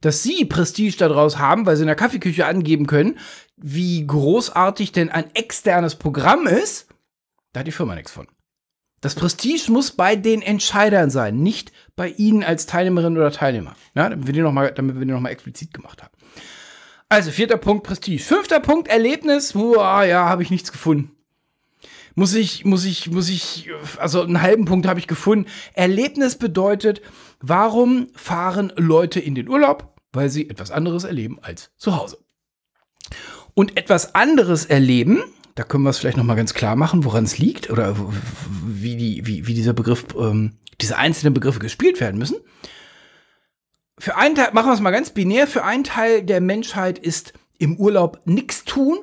[0.01, 3.19] Dass sie Prestige daraus haben, weil sie in der Kaffeeküche angeben können,
[3.61, 6.87] wie großartig denn ein externes Programm ist,
[7.53, 8.27] da hat die Firma nichts von.
[9.01, 13.75] Das Prestige muss bei den Entscheidern sein, nicht bei Ihnen als Teilnehmerin oder Teilnehmer.
[13.95, 16.13] Ja, damit wir die nochmal noch explizit gemacht haben.
[17.07, 18.21] Also, vierter Punkt, Prestige.
[18.21, 19.53] Fünfter Punkt, Erlebnis.
[19.53, 21.15] Boah, ja, habe ich nichts gefunden
[22.19, 25.49] muss ich, muss ich, muss ich, also einen halben Punkt habe ich gefunden.
[25.73, 27.01] Erlebnis bedeutet,
[27.39, 29.95] warum fahren Leute in den Urlaub?
[30.11, 32.17] Weil sie etwas anderes erleben als zu Hause.
[33.59, 35.21] Und etwas anderes erleben,
[35.55, 37.93] da können wir es vielleicht nochmal ganz klar machen, woran es liegt oder
[38.65, 42.37] wie, die, wie, wie dieser Begriff, ähm, diese einzelnen Begriffe gespielt werden müssen.
[43.97, 47.33] Für einen Teil, machen wir es mal ganz binär, für einen Teil der Menschheit ist
[47.57, 48.99] im Urlaub nichts tun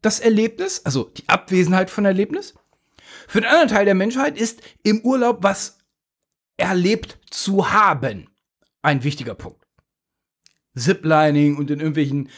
[0.00, 2.54] das Erlebnis, also die Abwesenheit von Erlebnis.
[3.26, 5.78] Für den anderen Teil der Menschheit ist im Urlaub was
[6.56, 8.30] erlebt zu haben
[8.80, 9.66] ein wichtiger Punkt.
[10.76, 12.28] Ziplining und in irgendwelchen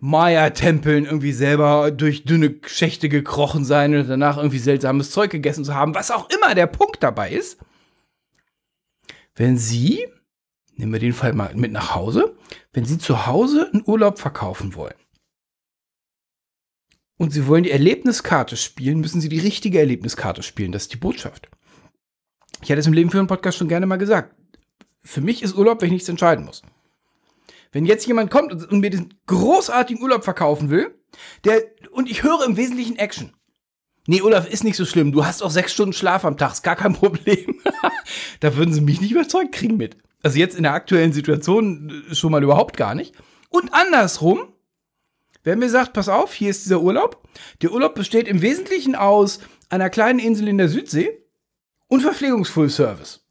[0.00, 5.74] Maya-Tempeln irgendwie selber durch dünne Schächte gekrochen sein und danach irgendwie seltsames Zeug gegessen zu
[5.74, 7.58] haben, was auch immer der Punkt dabei ist.
[9.34, 10.06] Wenn Sie,
[10.76, 12.36] nehmen wir den Fall mal mit nach Hause,
[12.72, 14.94] wenn Sie zu Hause einen Urlaub verkaufen wollen,
[17.18, 20.72] und Sie wollen die Erlebniskarte spielen, müssen Sie die richtige Erlebniskarte spielen.
[20.72, 21.48] Das ist die Botschaft.
[22.62, 24.34] Ich hatte es im Leben für einen Podcast schon gerne mal gesagt.
[25.02, 26.62] Für mich ist Urlaub, wenn ich nichts entscheiden muss.
[27.72, 30.94] Wenn jetzt jemand kommt und mir diesen großartigen Urlaub verkaufen will,
[31.44, 33.32] der, und ich höre im Wesentlichen Action.
[34.06, 35.12] Nee, Olaf, ist nicht so schlimm.
[35.12, 37.60] Du hast auch sechs Stunden Schlaf am Tag, ist gar kein Problem.
[38.40, 39.96] da würden sie mich nicht überzeugt kriegen mit.
[40.22, 43.14] Also jetzt in der aktuellen Situation äh, schon mal überhaupt gar nicht.
[43.50, 44.52] Und andersrum,
[45.46, 47.22] Wer mir sagt, pass auf, hier ist dieser Urlaub.
[47.62, 51.22] Der Urlaub besteht im Wesentlichen aus einer kleinen Insel in der Südsee
[51.86, 53.24] und Verpflegungsfull-Service.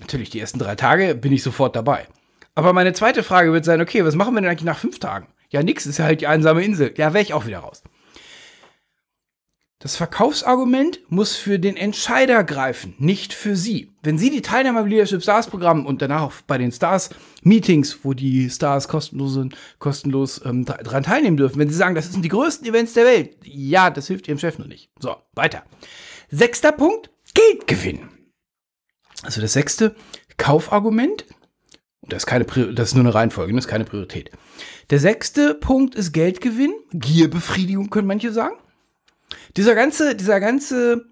[0.00, 2.08] Natürlich, die ersten drei Tage bin ich sofort dabei.
[2.54, 5.28] Aber meine zweite Frage wird sein, okay, was machen wir denn eigentlich nach fünf Tagen?
[5.50, 6.94] Ja, nix, ist ja halt die einsame Insel.
[6.96, 7.82] Ja, wäre ich auch wieder raus.
[9.84, 13.92] Das Verkaufsargument muss für den Entscheider greifen, nicht für Sie.
[14.02, 17.10] Wenn Sie die Teilnehmer im Leadership Stars Programm und danach auch bei den Stars
[17.42, 19.38] Meetings, wo die Stars kostenlos,
[19.78, 23.36] kostenlos ähm, daran teilnehmen dürfen, wenn Sie sagen, das sind die größten Events der Welt,
[23.44, 24.88] ja, das hilft Ihrem Chef nur nicht.
[25.00, 25.64] So, weiter.
[26.30, 28.08] Sechster Punkt, Geldgewinn.
[29.22, 29.94] Also das sechste
[30.38, 31.26] Kaufargument,
[32.08, 34.30] das ist, keine, das ist nur eine Reihenfolge, das ist keine Priorität.
[34.90, 38.56] Der sechste Punkt ist Geldgewinn, Gierbefriedigung, können manche sagen.
[39.56, 41.06] Dieser ganze, dieser ganze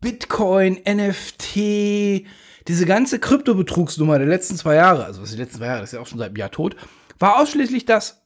[0.00, 2.26] Bitcoin, NFT,
[2.68, 5.94] diese ganze Kryptobetrugsnummer der letzten zwei Jahre, also was die letzten zwei Jahre, das ist
[5.94, 6.76] ja auch schon seit einem Jahr tot,
[7.18, 8.22] war ausschließlich das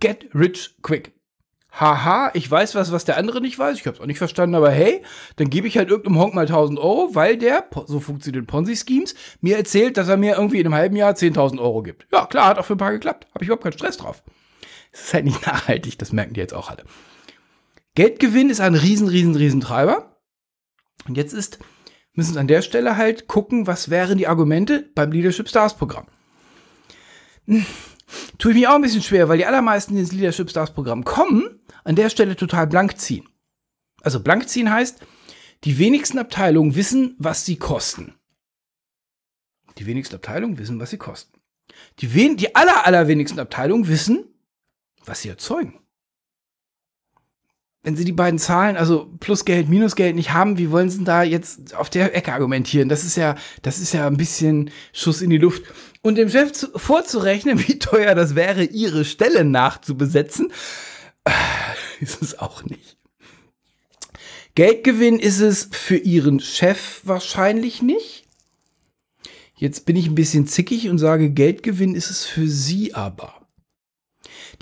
[0.00, 1.17] Get rich quick.
[1.78, 3.78] Haha, ich weiß was, was der andere nicht weiß.
[3.78, 5.02] Ich habe es auch nicht verstanden, aber hey,
[5.36, 9.56] dann gebe ich halt irgendeinem Honk mal 1000 Euro, weil der, so funktionieren Ponzi-Schemes, mir
[9.56, 12.08] erzählt, dass er mir irgendwie in einem halben Jahr 10.000 Euro gibt.
[12.12, 13.28] Ja, klar, hat auch für ein paar geklappt.
[13.32, 14.24] Habe ich überhaupt keinen Stress drauf.
[14.90, 16.82] Das ist halt nicht nachhaltig, das merken die jetzt auch alle.
[17.94, 20.16] Geldgewinn ist ein riesen, riesen, riesen Treiber.
[21.06, 21.60] Und jetzt ist,
[22.14, 26.06] müssen wir an der Stelle halt gucken, was wären die Argumente beim Leadership Stars Programm.
[27.46, 27.64] Hm,
[28.38, 31.04] tue ich mich auch ein bisschen schwer, weil die allermeisten, die ins Leadership Stars Programm
[31.04, 33.26] kommen, an der Stelle total blank ziehen.
[34.02, 35.00] Also blank ziehen heißt,
[35.64, 38.14] die wenigsten Abteilungen wissen, was sie kosten.
[39.78, 41.40] Die wenigsten Abteilungen wissen, was sie kosten.
[42.00, 44.26] Die, wen die aller, allerwenigsten Abteilungen wissen,
[45.06, 45.80] was sie erzeugen.
[47.82, 51.22] Wenn sie die beiden Zahlen, also Plusgeld, Minusgeld nicht haben, wie wollen sie denn da
[51.22, 52.90] jetzt auf der Ecke argumentieren?
[52.90, 55.62] Das ist ja, das ist ja ein bisschen Schuss in die Luft.
[56.02, 60.52] Und dem Chef zu, vorzurechnen, wie teuer das wäre, ihre Stelle nachzubesetzen,
[62.00, 62.96] ist es auch nicht.
[64.54, 68.26] Geldgewinn ist es für ihren Chef wahrscheinlich nicht.
[69.54, 73.34] Jetzt bin ich ein bisschen zickig und sage, Geldgewinn ist es für sie aber.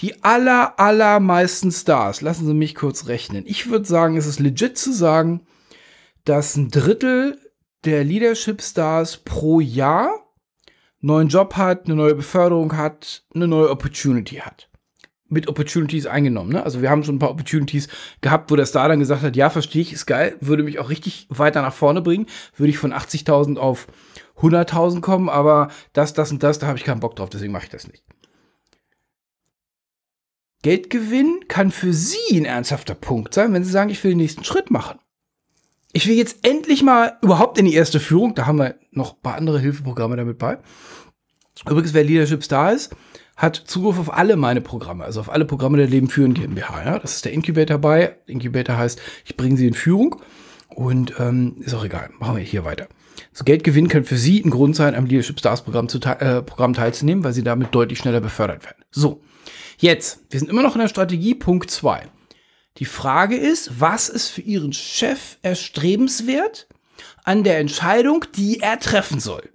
[0.00, 3.44] Die aller, allermeisten Stars, lassen Sie mich kurz rechnen.
[3.46, 5.46] Ich würde sagen, es ist legit zu sagen,
[6.24, 7.38] dass ein Drittel
[7.84, 10.26] der Leadership Stars pro Jahr
[11.00, 14.68] neuen Job hat, eine neue Beförderung hat, eine neue Opportunity hat.
[15.28, 16.52] Mit Opportunities eingenommen.
[16.52, 16.62] Ne?
[16.62, 17.88] Also wir haben schon ein paar Opportunities
[18.20, 20.88] gehabt, wo der Star dann gesagt hat, ja, verstehe ich, ist geil, würde mich auch
[20.88, 23.88] richtig weiter nach vorne bringen, würde ich von 80.000 auf
[24.40, 27.64] 100.000 kommen, aber das, das und das, da habe ich keinen Bock drauf, deswegen mache
[27.64, 28.04] ich das nicht.
[30.62, 34.44] Geldgewinn kann für Sie ein ernsthafter Punkt sein, wenn Sie sagen, ich will den nächsten
[34.44, 34.98] Schritt machen.
[35.92, 39.22] Ich will jetzt endlich mal überhaupt in die erste Führung, da haben wir noch ein
[39.22, 40.58] paar andere Hilfeprogramme damit bei.
[41.64, 42.94] Übrigens, wer Leadership Star ist,
[43.36, 46.84] hat Zugriff auf alle meine Programme, also auf alle Programme der Leben führen GmbH.
[46.84, 46.98] Ja?
[46.98, 48.16] Das ist der Incubator bei.
[48.26, 50.22] Incubator heißt, ich bringe Sie in Führung
[50.68, 52.10] und ähm, ist auch egal.
[52.18, 52.88] Machen wir hier weiter.
[53.32, 56.72] So Geldgewinn kann für Sie ein Grund sein, am Leadership Stars Programm, zu, äh, Programm
[56.72, 58.82] teilzunehmen, weil Sie damit deutlich schneller befördert werden.
[58.90, 59.22] So,
[59.78, 62.08] jetzt, wir sind immer noch in der Strategie Punkt 2.
[62.78, 66.68] Die Frage ist, was ist für Ihren Chef erstrebenswert
[67.24, 69.50] an der Entscheidung, die er treffen soll?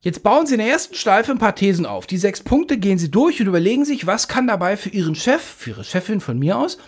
[0.00, 2.06] Jetzt bauen Sie in der ersten Steife ein paar Thesen auf.
[2.06, 5.42] Die sechs Punkte gehen Sie durch und überlegen sich, was kann dabei für Ihren Chef,
[5.42, 6.78] für Ihre Chefin von mir aus,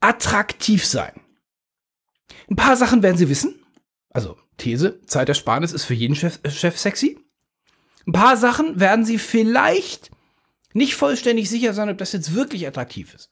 [0.00, 1.12] attraktiv sein.
[2.50, 3.54] Ein paar Sachen werden Sie wissen.
[4.10, 7.18] Also These, Zeitersparnis ist für jeden Chef, äh, Chef sexy.
[8.06, 10.10] Ein paar Sachen werden Sie vielleicht
[10.74, 13.30] nicht vollständig sicher sein, ob das jetzt wirklich attraktiv ist.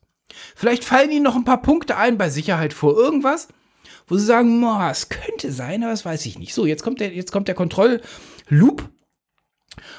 [0.54, 3.48] Vielleicht fallen Ihnen noch ein paar Punkte ein bei Sicherheit vor irgendwas,
[4.06, 6.54] wo Sie sagen, es könnte sein, aber das weiß ich nicht.
[6.54, 7.54] So, jetzt kommt der, jetzt kommt der
[8.50, 8.90] Kontrollloop.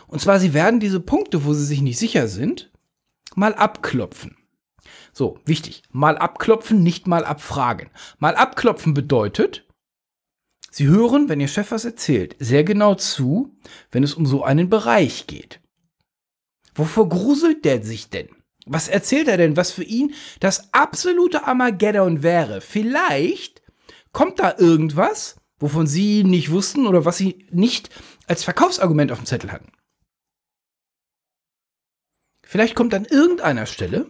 [0.08, 2.72] Und zwar, Sie werden diese Punkte, wo Sie sich nicht sicher sind,
[3.36, 4.38] mal abklopfen.
[5.14, 5.84] So, wichtig.
[5.90, 7.90] Mal abklopfen, nicht mal abfragen.
[8.20, 9.66] Mal abklopfen bedeutet,
[10.70, 13.58] Sie hören, wenn Ihr Chef was erzählt, sehr genau zu,
[13.92, 15.60] wenn es um so einen Bereich geht.
[16.76, 18.30] Wovor gruselt der sich denn?
[18.66, 22.62] Was erzählt er denn, was für ihn das absolute Armageddon wäre?
[22.62, 23.62] Vielleicht
[24.14, 27.90] kommt da irgendwas, wovon Sie nicht wussten oder was Sie nicht
[28.32, 29.74] als Verkaufsargument auf dem Zettel hatten.
[32.44, 34.10] Vielleicht kommt an irgendeiner Stelle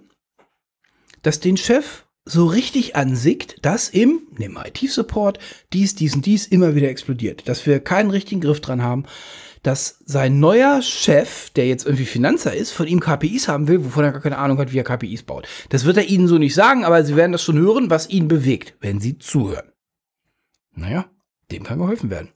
[1.23, 5.39] das den Chef so richtig ansickt, dass im, nehmen wir IT-Support,
[5.73, 7.47] dies, dies und dies immer wieder explodiert.
[7.49, 9.05] Dass wir keinen richtigen Griff dran haben,
[9.63, 14.03] dass sein neuer Chef, der jetzt irgendwie Finanzer ist, von ihm KPIs haben will, wovon
[14.03, 15.47] er gar keine Ahnung hat, wie er KPIs baut.
[15.69, 18.27] Das wird er Ihnen so nicht sagen, aber Sie werden das schon hören, was ihn
[18.27, 19.71] bewegt, wenn Sie zuhören.
[20.73, 21.09] Naja,
[21.51, 22.29] dem kann geholfen werden.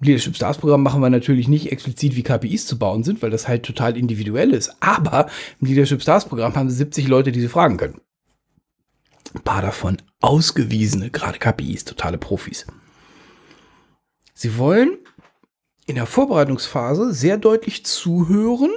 [0.00, 3.48] Leadership Stars Programm machen wir natürlich nicht explizit, wie KPIs zu bauen sind, weil das
[3.48, 4.74] halt total individuell ist.
[4.80, 5.28] Aber
[5.60, 8.00] im Leadership Stars Programm haben sie 70 Leute, die sie fragen können.
[9.34, 12.66] Ein paar davon ausgewiesene, gerade KPIs, totale Profis.
[14.34, 14.96] Sie wollen
[15.86, 18.70] in der Vorbereitungsphase sehr deutlich zuhören,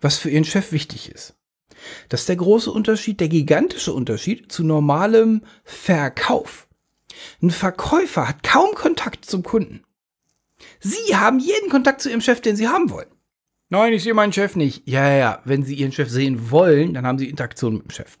[0.00, 1.36] was für ihren Chef wichtig ist.
[2.08, 6.66] Das ist der große Unterschied, der gigantische Unterschied zu normalem Verkauf.
[7.42, 9.84] Ein Verkäufer hat kaum Kontakt zum Kunden.
[10.78, 13.08] Sie haben jeden Kontakt zu Ihrem Chef, den Sie haben wollen.
[13.68, 14.86] Nein, ich sehe meinen Chef nicht.
[14.86, 15.42] Ja, ja, ja.
[15.44, 18.18] Wenn Sie Ihren Chef sehen wollen, dann haben Sie Interaktion mit dem Chef.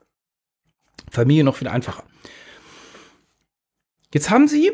[1.10, 2.04] Familie noch viel einfacher.
[4.14, 4.72] Jetzt haben Sie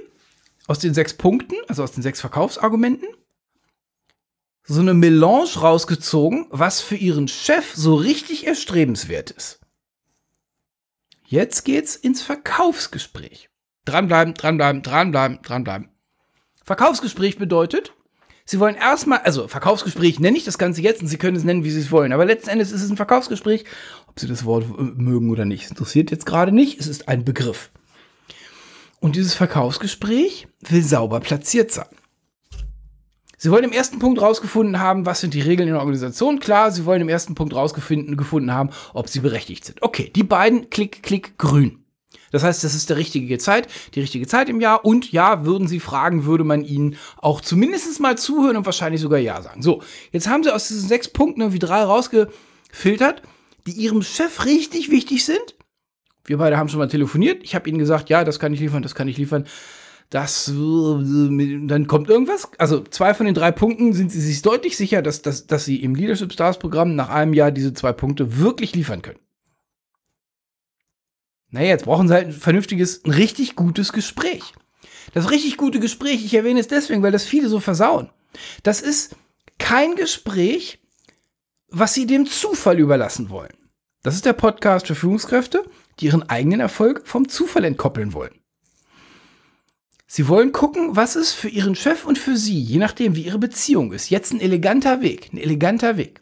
[0.66, 3.08] aus den sechs Punkten, also aus den sechs Verkaufsargumenten,
[4.64, 9.60] so eine Melange rausgezogen, was für Ihren Chef so richtig erstrebenswert ist.
[11.24, 13.48] Jetzt geht's ins Verkaufsgespräch.
[13.86, 15.88] Dranbleiben, dranbleiben, dranbleiben, dranbleiben.
[16.64, 17.94] Verkaufsgespräch bedeutet,
[18.48, 21.64] Sie wollen erstmal, also Verkaufsgespräch nenne ich das Ganze jetzt und Sie können es nennen,
[21.64, 22.12] wie Sie es wollen.
[22.12, 23.64] Aber letzten Endes ist es ein Verkaufsgespräch,
[24.06, 25.64] ob Sie das Wort äh, mögen oder nicht.
[25.64, 26.78] Es interessiert jetzt gerade nicht.
[26.78, 27.70] Es ist ein Begriff.
[29.00, 31.88] Und dieses Verkaufsgespräch will sauber platziert sein.
[33.36, 36.38] Sie wollen im ersten Punkt rausgefunden haben, was sind die Regeln in der Organisation.
[36.38, 39.82] Klar, Sie wollen im ersten Punkt rausgefunden gefunden haben, ob Sie berechtigt sind.
[39.82, 41.84] Okay, die beiden, klick, klick, grün.
[42.36, 44.84] Das heißt, das ist der richtige Zeit, die richtige Zeit im Jahr.
[44.84, 49.18] Und ja, würden Sie fragen, würde man Ihnen auch zumindest mal zuhören und wahrscheinlich sogar
[49.18, 49.62] Ja sagen.
[49.62, 49.82] So,
[50.12, 53.22] jetzt haben Sie aus diesen sechs Punkten irgendwie drei rausgefiltert,
[53.66, 55.54] die Ihrem Chef richtig wichtig sind.
[56.26, 57.42] Wir beide haben schon mal telefoniert.
[57.42, 59.46] Ich habe Ihnen gesagt, ja, das kann ich liefern, das kann ich liefern.
[60.10, 62.50] dass äh, dann kommt irgendwas.
[62.58, 65.82] Also zwei von den drei Punkten sind sie sich deutlich sicher, dass, dass, dass sie
[65.82, 69.18] im Leadership Stars Programm nach einem Jahr diese zwei Punkte wirklich liefern können.
[71.50, 74.52] Naja, jetzt brauchen sie halt ein vernünftiges, ein richtig gutes Gespräch.
[75.14, 78.10] Das richtig gute Gespräch, ich erwähne es deswegen, weil das viele so versauen.
[78.62, 79.16] Das ist
[79.58, 80.80] kein Gespräch,
[81.68, 83.54] was sie dem Zufall überlassen wollen.
[84.02, 85.64] Das ist der Podcast für Führungskräfte,
[85.98, 88.40] die ihren eigenen Erfolg vom Zufall entkoppeln wollen.
[90.06, 93.40] Sie wollen gucken, was ist für ihren Chef und für sie, je nachdem, wie ihre
[93.40, 96.20] Beziehung ist, jetzt ein eleganter Weg, ein eleganter Weg.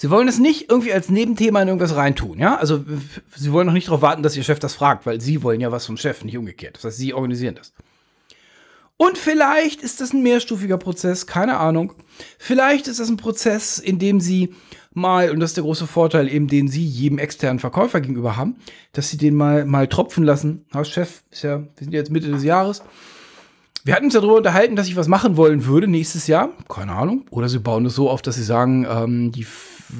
[0.00, 2.56] Sie wollen es nicht irgendwie als Nebenthema in irgendwas reintun, ja?
[2.56, 2.82] Also,
[3.36, 5.72] Sie wollen noch nicht darauf warten, dass Ihr Chef das fragt, weil Sie wollen ja
[5.72, 6.76] was vom Chef, nicht umgekehrt.
[6.76, 7.74] Das heißt, Sie organisieren das.
[8.96, 11.92] Und vielleicht ist das ein mehrstufiger Prozess, keine Ahnung.
[12.38, 14.54] Vielleicht ist das ein Prozess, in dem Sie
[14.94, 18.56] mal, und das ist der große Vorteil eben, den Sie jedem externen Verkäufer gegenüber haben,
[18.94, 20.64] dass Sie den mal, mal tropfen lassen.
[20.72, 22.82] Herr Chef, ist ja, wir sind jetzt Mitte des Jahres.
[23.84, 26.48] Wir hatten uns darüber unterhalten, dass ich was machen wollen würde nächstes Jahr.
[26.70, 27.26] Keine Ahnung.
[27.28, 29.46] Oder Sie bauen es so auf, dass Sie sagen, ähm, die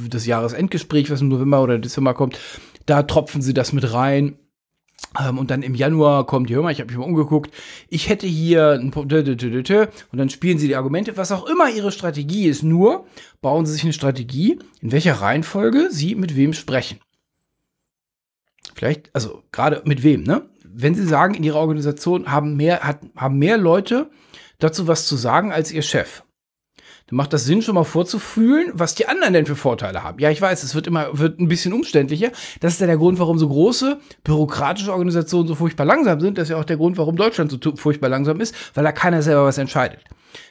[0.08, 2.38] das Jahresendgespräch, was im November oder Dezember kommt,
[2.86, 4.38] da tropfen sie das mit rein.
[5.18, 7.52] Ähm, und dann im Januar kommt, hör mal, ich habe mich mal umgeguckt,
[7.88, 12.46] ich hätte hier ein und dann spielen sie die Argumente, was auch immer ihre Strategie
[12.46, 13.06] ist, nur
[13.40, 17.00] bauen sie sich eine Strategie, in welcher Reihenfolge sie mit wem sprechen.
[18.74, 20.48] Vielleicht, also gerade mit wem, ne?
[20.64, 24.10] Wenn sie sagen, in ihrer Organisation haben mehr, hat, haben mehr Leute
[24.58, 26.22] dazu was zu sagen als ihr Chef
[27.10, 30.20] dann macht das Sinn, schon mal vorzufühlen, was die anderen denn für Vorteile haben.
[30.20, 32.30] Ja, ich weiß, es wird immer wird ein bisschen umständlicher.
[32.60, 36.38] Das ist ja der Grund, warum so große bürokratische Organisationen so furchtbar langsam sind.
[36.38, 39.22] Das ist ja auch der Grund, warum Deutschland so furchtbar langsam ist, weil da keiner
[39.22, 40.04] selber was entscheidet.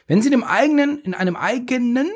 [0.06, 2.10] Wenn Sie in einem eigenen, in einem eigenen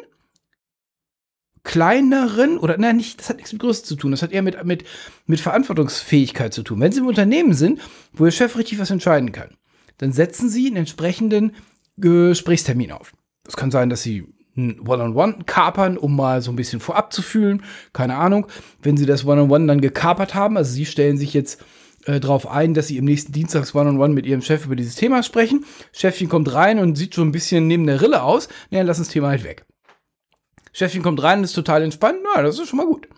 [1.63, 4.63] kleineren oder nein, nicht, das hat nichts mit Größe zu tun, das hat eher mit,
[4.65, 4.85] mit,
[5.25, 6.81] mit Verantwortungsfähigkeit zu tun.
[6.81, 7.81] Wenn Sie im Unternehmen sind,
[8.13, 9.57] wo Ihr Chef richtig was entscheiden kann,
[9.97, 11.53] dann setzen Sie einen entsprechenden
[11.97, 13.15] Gesprächstermin auf.
[13.47, 14.27] Es kann sein, dass sie
[14.57, 17.63] ein One-on-One -on -One kapern, um mal so ein bisschen vorab zu fühlen.
[17.93, 18.47] Keine Ahnung.
[18.83, 21.65] Wenn sie das One-on-One -on -One dann gekapert haben, also sie stellen sich jetzt
[22.07, 24.77] äh, darauf ein, dass sie im nächsten Dienstags One-on-One -on -One mit ihrem Chef über
[24.77, 25.65] dieses Thema sprechen.
[25.93, 28.49] Chefchen kommt rein und sieht schon ein bisschen neben der Rille aus.
[28.71, 29.65] Na, dann lass das Thema halt weg.
[30.73, 32.19] Chefchen kommt rein und ist total entspannt.
[32.23, 33.09] Na, das ist schon mal gut.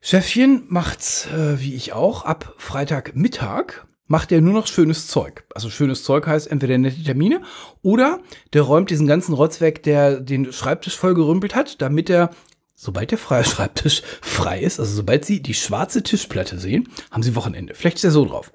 [0.00, 5.44] Chefchen macht's, äh, wie ich auch, ab Freitagmittag macht er nur noch schönes Zeug.
[5.54, 7.42] Also schönes Zeug heißt entweder nette Termine
[7.82, 8.20] oder
[8.54, 12.30] der räumt diesen ganzen Rotz weg, der den Schreibtisch vollgerümpelt hat, damit er,
[12.74, 17.36] sobald der freie Schreibtisch frei ist, also sobald Sie die schwarze Tischplatte sehen, haben Sie
[17.36, 17.74] Wochenende.
[17.74, 18.50] Vielleicht ist er so drauf.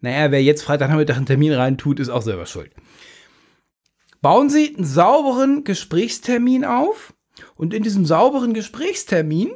[0.00, 2.72] Naja, wer jetzt Freitagnachmittag einen Termin reintut, ist auch selber schuld.
[4.22, 7.14] Bauen Sie einen sauberen Gesprächstermin auf
[7.54, 9.50] und in diesem sauberen Gesprächstermin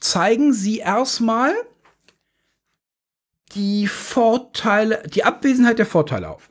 [0.00, 1.52] zeigen Sie erstmal,
[3.54, 6.50] die Vorteile, die Abwesenheit der Vorteile auf.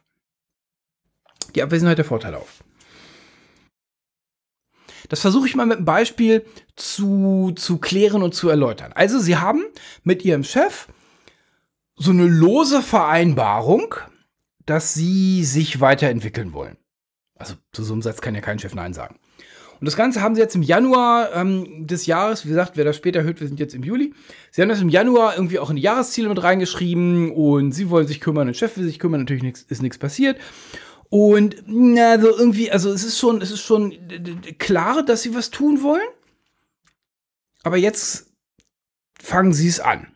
[1.55, 2.63] Die Abwesenheit der Vorteile auf.
[5.09, 6.45] Das versuche ich mal mit einem Beispiel
[6.75, 8.91] zu, zu klären und zu erläutern.
[8.93, 9.63] Also, Sie haben
[10.03, 10.87] mit Ihrem Chef
[11.95, 13.95] so eine lose Vereinbarung,
[14.65, 16.77] dass Sie sich weiterentwickeln wollen.
[17.35, 19.17] Also, zu so einem Satz kann ja kein Chef Nein sagen.
[19.79, 22.95] Und das Ganze haben sie jetzt im Januar ähm, des Jahres, wie gesagt, wer das
[22.95, 24.13] später hört, wir sind jetzt im Juli.
[24.51, 28.07] Sie haben das im Januar irgendwie auch in die Jahresziele mit reingeschrieben und sie wollen
[28.07, 30.37] sich kümmern, der Chef will sich kümmern, natürlich nix, ist nichts passiert.
[31.09, 33.93] Und na, also irgendwie, also es ist schon, es ist schon
[34.57, 36.07] klar, dass sie was tun wollen.
[37.63, 38.31] Aber jetzt
[39.21, 40.07] fangen sie es an.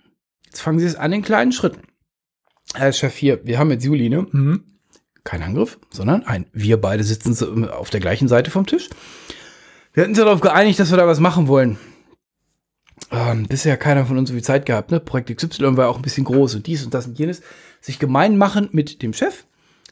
[0.45, 1.81] Jetzt fangen sie es an in kleinen Schritten.
[2.73, 4.27] Herr Chef hier, wir haben jetzt Juli, ne?
[4.31, 4.63] Mhm.
[5.23, 8.89] Kein Angriff, sondern ein, wir beide sitzen auf der gleichen Seite vom Tisch.
[9.93, 11.77] Wir hatten uns darauf geeinigt, dass wir da was machen wollen.
[13.11, 15.01] Ähm, bisher keiner von uns so viel Zeit gehabt, ne?
[15.01, 17.41] Projekt XY war auch ein bisschen groß und dies und das und jenes.
[17.81, 19.45] Sich gemein machen mit dem Chef,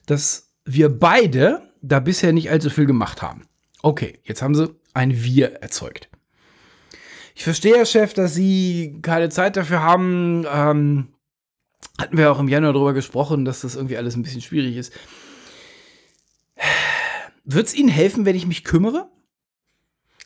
[0.05, 3.43] dass wir beide da bisher nicht allzu viel gemacht haben.
[3.81, 6.09] Okay, jetzt haben sie ein Wir erzeugt.
[7.35, 10.45] Ich verstehe, Herr Chef, dass Sie keine Zeit dafür haben.
[10.51, 11.07] Ähm,
[11.97, 14.93] hatten wir auch im Januar darüber gesprochen, dass das irgendwie alles ein bisschen schwierig ist.
[17.45, 19.09] Wird es Ihnen helfen, wenn ich mich kümmere?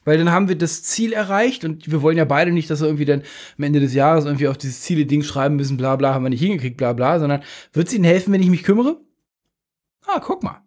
[0.05, 2.87] Weil dann haben wir das Ziel erreicht und wir wollen ja beide nicht, dass wir
[2.87, 3.23] irgendwie dann
[3.57, 6.41] am Ende des Jahres irgendwie auf dieses Ziele-Ding schreiben müssen, bla bla, haben wir nicht
[6.41, 8.99] hingekriegt, bla bla, sondern wird es Ihnen helfen, wenn ich mich kümmere?
[10.05, 10.61] Ah, guck mal.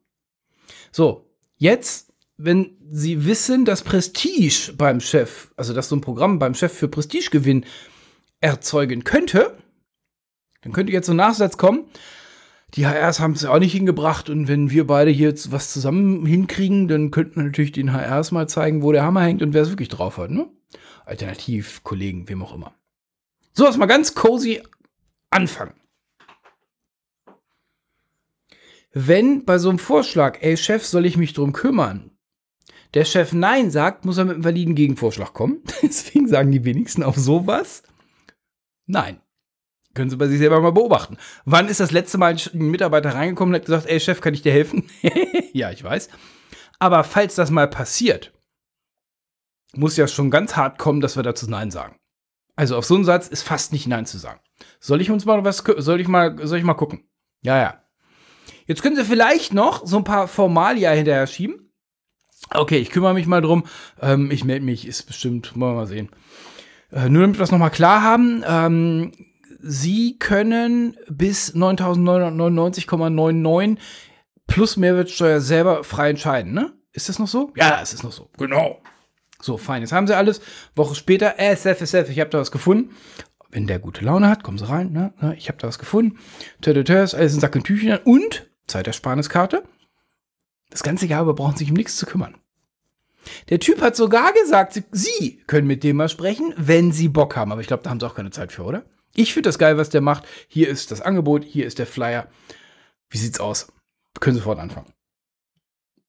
[0.90, 6.54] So, jetzt, wenn Sie wissen, dass Prestige beim Chef, also dass so ein Programm beim
[6.54, 7.64] Chef für Prestigegewinn
[8.40, 9.56] erzeugen könnte,
[10.62, 11.84] dann könnte jetzt so ein Nachsatz kommen,
[12.74, 16.88] die HRs haben es auch nicht hingebracht und wenn wir beide hier was zusammen hinkriegen,
[16.88, 19.70] dann könnten wir natürlich den HRs mal zeigen, wo der Hammer hängt und wer es
[19.70, 20.48] wirklich drauf hat, ne?
[21.04, 22.74] Alternativ, Kollegen, wem auch immer.
[23.52, 24.62] So, erstmal ganz cozy
[25.30, 25.74] anfangen.
[28.92, 32.10] Wenn bei so einem Vorschlag, ey Chef, soll ich mich drum kümmern,
[32.94, 35.62] der Chef Nein sagt, muss er mit einem validen Gegenvorschlag kommen.
[35.82, 37.82] Deswegen sagen die wenigsten auf sowas
[38.86, 39.20] Nein.
[39.96, 41.16] Können Sie bei sich selber mal beobachten.
[41.44, 44.42] Wann ist das letzte Mal ein Mitarbeiter reingekommen und hat gesagt, ey Chef, kann ich
[44.42, 44.88] dir helfen?
[45.52, 46.10] ja, ich weiß.
[46.78, 48.32] Aber falls das mal passiert,
[49.74, 51.96] muss ja schon ganz hart kommen, dass wir dazu Nein sagen.
[52.56, 54.40] Also auf so einen Satz ist fast nicht Nein zu sagen.
[54.80, 57.08] Soll ich uns mal was, soll ich mal, soll ich mal gucken?
[57.42, 57.82] Ja, ja.
[58.66, 61.72] Jetzt können Sie vielleicht noch so ein paar Formalia hinterher schieben.
[62.50, 63.64] Okay, ich kümmere mich mal drum.
[64.00, 66.10] Ähm, ich melde mich, ist bestimmt, wollen wir mal sehen.
[66.92, 68.44] Äh, nur damit wir das nochmal klar haben.
[68.46, 69.12] Ähm,
[69.68, 73.78] Sie können bis 9.999,99
[74.46, 76.74] plus Mehrwertsteuer selber frei entscheiden, ne?
[76.92, 77.52] Ist das noch so?
[77.56, 78.30] Ja, es ist noch so.
[78.38, 78.80] Genau.
[79.40, 79.82] So, fein.
[79.82, 80.40] Jetzt haben sie alles.
[80.74, 82.94] Woche später, äh, SF, SF, ich habe da was gefunden.
[83.50, 84.92] Wenn der gute Laune hat, kommen sie rein.
[84.92, 85.12] Ne?
[85.36, 86.18] Ich habe da was gefunden.
[86.62, 88.00] Tötötös, alles in Sack und Tüchern.
[88.04, 89.62] Und Zeitersparniskarte.
[90.70, 92.36] Das ganze Jahr über brauchen sich um nichts zu kümmern.
[93.48, 97.52] Der Typ hat sogar gesagt, Sie können mit dem mal sprechen, wenn Sie Bock haben.
[97.52, 98.84] Aber ich glaube, da haben Sie auch keine Zeit für, oder?
[99.16, 100.24] Ich finde das geil, was der macht.
[100.46, 102.28] Hier ist das Angebot, hier ist der Flyer.
[103.10, 103.68] Wie sieht's aus?
[104.20, 104.92] können sofort anfangen.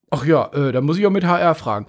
[0.10, 1.88] Ach ja, äh, da muss ich auch mit HR fragen.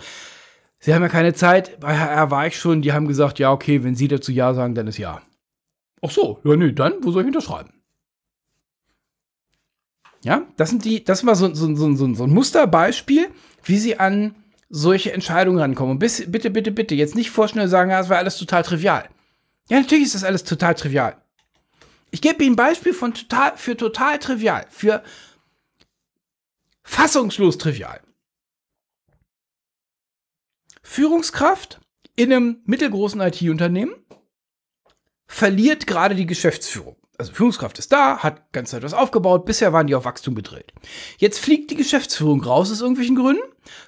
[0.80, 1.78] Sie haben ja keine Zeit.
[1.80, 2.82] Bei HR war ich schon.
[2.82, 5.22] Die haben gesagt, ja, okay, wenn Sie dazu Ja sagen, dann ist Ja.
[6.02, 7.72] Ach so, ja, nee, dann, wo soll ich unterschreiben?
[10.22, 13.28] Ja, das sind die, das war so, so, so, so, so ein Musterbeispiel,
[13.64, 14.34] wie Sie an
[14.68, 15.92] solche Entscheidungen rankommen.
[15.92, 19.08] Und bis, bitte, bitte, bitte, jetzt nicht vorschnell sagen, ja, das war alles total trivial.
[19.68, 21.22] Ja, natürlich ist das alles total trivial.
[22.10, 25.02] Ich gebe Ihnen ein Beispiel von total, für total trivial, für
[26.82, 28.00] fassungslos trivial.
[30.82, 31.80] Führungskraft
[32.16, 33.94] in einem mittelgroßen IT-Unternehmen
[35.26, 36.96] verliert gerade die Geschäftsführung.
[37.18, 40.72] Also Führungskraft ist da, hat ganz Zeit was aufgebaut, bisher waren die auf Wachstum gedreht.
[41.18, 43.42] Jetzt fliegt die Geschäftsführung raus aus irgendwelchen Gründen,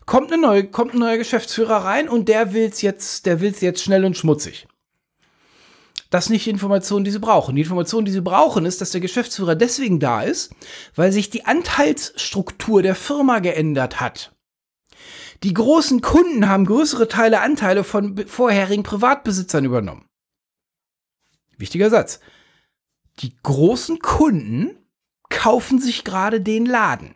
[0.04, 3.82] kommt, eine neue, kommt ein neuer Geschäftsführer rein und der will's jetzt, der will's jetzt
[3.82, 4.66] schnell und schmutzig.
[6.10, 7.54] Das nicht die Information, die sie brauchen.
[7.54, 10.52] Die Information, die sie brauchen, ist, dass der Geschäftsführer deswegen da ist,
[10.96, 14.34] weil sich die Anteilsstruktur der Firma geändert hat.
[15.44, 20.06] Die großen Kunden haben größere Teile Anteile von vorherigen Privatbesitzern übernommen.
[21.56, 22.20] Wichtiger Satz.
[23.20, 24.76] Die großen Kunden
[25.28, 27.14] kaufen sich gerade den Laden.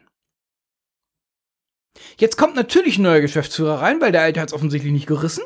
[2.16, 5.44] Jetzt kommt natürlich ein neuer Geschäftsführer rein, weil der alte hat es offensichtlich nicht gerissen.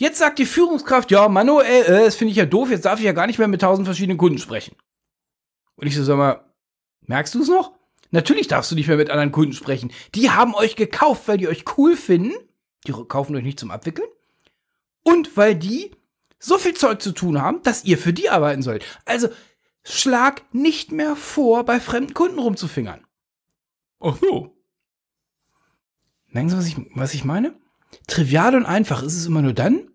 [0.00, 3.04] Jetzt sagt die Führungskraft, ja, Manuel, äh, das finde ich ja doof, jetzt darf ich
[3.04, 4.74] ja gar nicht mehr mit tausend verschiedenen Kunden sprechen.
[5.76, 6.42] Und ich so, sag mal,
[7.02, 7.72] merkst du es noch?
[8.10, 9.92] Natürlich darfst du nicht mehr mit anderen Kunden sprechen.
[10.14, 12.32] Die haben euch gekauft, weil die euch cool finden.
[12.86, 14.08] Die kaufen euch nicht zum Abwickeln.
[15.02, 15.90] Und weil die
[16.38, 18.86] so viel Zeug zu tun haben, dass ihr für die arbeiten sollt.
[19.04, 19.28] Also
[19.84, 23.04] schlag nicht mehr vor, bei fremden Kunden rumzufingern.
[24.00, 24.56] Ach so.
[26.28, 27.54] Merken Sie, was ich, was ich meine?
[28.10, 29.88] Trivial und einfach ist es immer nur dann,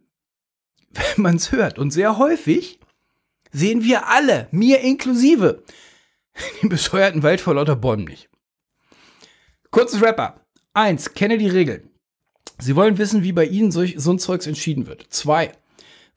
[0.90, 1.78] wenn man es hört.
[1.78, 2.80] Und sehr häufig
[3.52, 5.64] sehen wir alle, mir inklusive,
[6.62, 8.30] den bescheuerten Wald vor lauter Bäumen nicht.
[9.72, 10.42] Kurzes Rapper.
[10.74, 11.90] Eins, kenne die Regeln.
[12.60, 15.06] Sie wollen wissen, wie bei Ihnen solch, so ein Zeugs entschieden wird.
[15.10, 15.52] Zwei,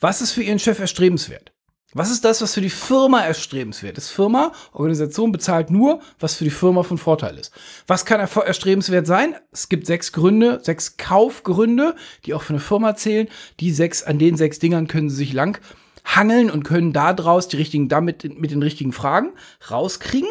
[0.00, 1.52] was ist für Ihren Chef erstrebenswert?
[1.94, 4.10] Was ist das, was für die Firma erstrebenswert ist?
[4.10, 7.50] Firma, Organisation bezahlt nur, was für die Firma von Vorteil ist.
[7.86, 9.34] Was kann erstrebenswert sein?
[9.52, 13.28] Es gibt sechs Gründe, sechs Kaufgründe, die auch für eine Firma zählen.
[13.58, 15.58] Die sechs, an den sechs Dingern können Sie sich lang
[16.04, 19.32] hangeln und können daraus die richtigen, damit mit den richtigen Fragen
[19.70, 20.28] rauskriegen.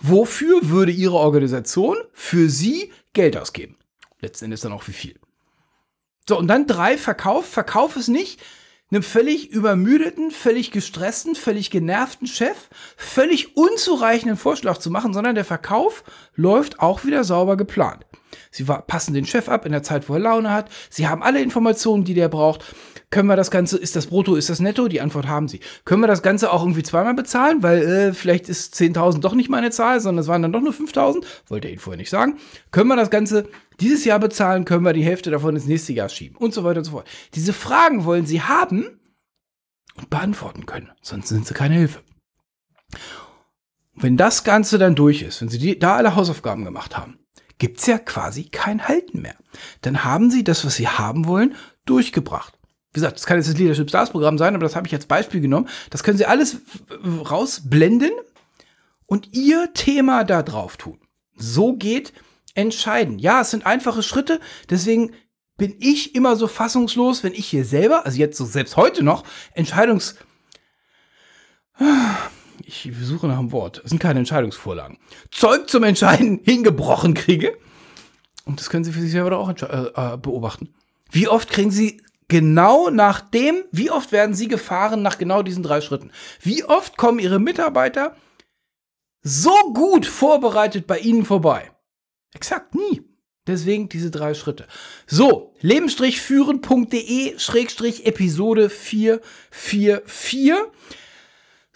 [0.00, 3.76] Wofür würde Ihre Organisation für Sie Geld ausgeben?
[4.20, 5.18] Letzten Endes dann auch wie viel.
[6.26, 7.46] So, und dann drei, Verkauf.
[7.46, 8.40] Verkauf ist nicht,
[8.94, 15.44] einem völlig übermüdeten, völlig gestressten, völlig genervten Chef völlig unzureichenden Vorschlag zu machen, sondern der
[15.44, 18.06] Verkauf läuft auch wieder sauber geplant.
[18.50, 20.70] Sie passen den Chef ab in der Zeit, wo er Laune hat.
[20.90, 22.64] Sie haben alle Informationen, die der braucht.
[23.14, 24.88] Können wir das Ganze, ist das Brutto, ist das Netto?
[24.88, 25.60] Die Antwort haben sie.
[25.84, 27.62] Können wir das Ganze auch irgendwie zweimal bezahlen?
[27.62, 30.72] Weil äh, vielleicht ist 10.000 doch nicht meine Zahl, sondern es waren dann doch nur
[30.72, 31.24] 5.000.
[31.46, 32.38] Wollte er Ihnen vorher nicht sagen.
[32.72, 33.48] Können wir das Ganze
[33.78, 34.64] dieses Jahr bezahlen?
[34.64, 36.36] Können wir die Hälfte davon ins nächste Jahr schieben?
[36.36, 37.06] Und so weiter und so fort.
[37.34, 38.98] Diese Fragen wollen Sie haben
[39.94, 40.90] und beantworten können.
[41.00, 42.00] Sonst sind Sie keine Hilfe.
[43.94, 47.20] Wenn das Ganze dann durch ist, wenn Sie die, da alle Hausaufgaben gemacht haben,
[47.58, 49.36] gibt es ja quasi kein Halten mehr.
[49.82, 51.54] Dann haben Sie das, was Sie haben wollen,
[51.84, 52.58] durchgebracht.
[52.94, 55.04] Wie gesagt, das kann jetzt das Leadership Stars Programm sein, aber das habe ich als
[55.06, 55.68] Beispiel genommen.
[55.90, 56.58] Das können Sie alles
[57.04, 58.12] rausblenden
[59.06, 60.98] und Ihr Thema da drauf tun.
[61.36, 62.12] So geht
[62.54, 63.18] entscheiden.
[63.18, 64.40] Ja, es sind einfache Schritte,
[64.70, 65.12] deswegen
[65.56, 69.24] bin ich immer so fassungslos, wenn ich hier selber, also jetzt so selbst heute noch,
[69.52, 70.16] Entscheidungs
[72.64, 73.80] ich suche nach einem Wort.
[73.84, 74.98] Es sind keine Entscheidungsvorlagen.
[75.30, 77.56] Zeug zum Entscheiden hingebrochen kriege.
[78.44, 80.74] Und das können Sie für sich selber auch äh, äh, beobachten.
[81.10, 85.62] Wie oft kriegen Sie genau nach dem, wie oft werden Sie gefahren nach genau diesen
[85.62, 86.10] drei Schritten?
[86.40, 88.16] Wie oft kommen Ihre Mitarbeiter
[89.22, 91.70] so gut vorbereitet bei Ihnen vorbei?
[92.34, 93.02] Exakt nie.
[93.46, 94.66] Deswegen diese drei Schritte.
[95.06, 100.54] So, lebenstrichführen.de Schrägstrich Episode 444.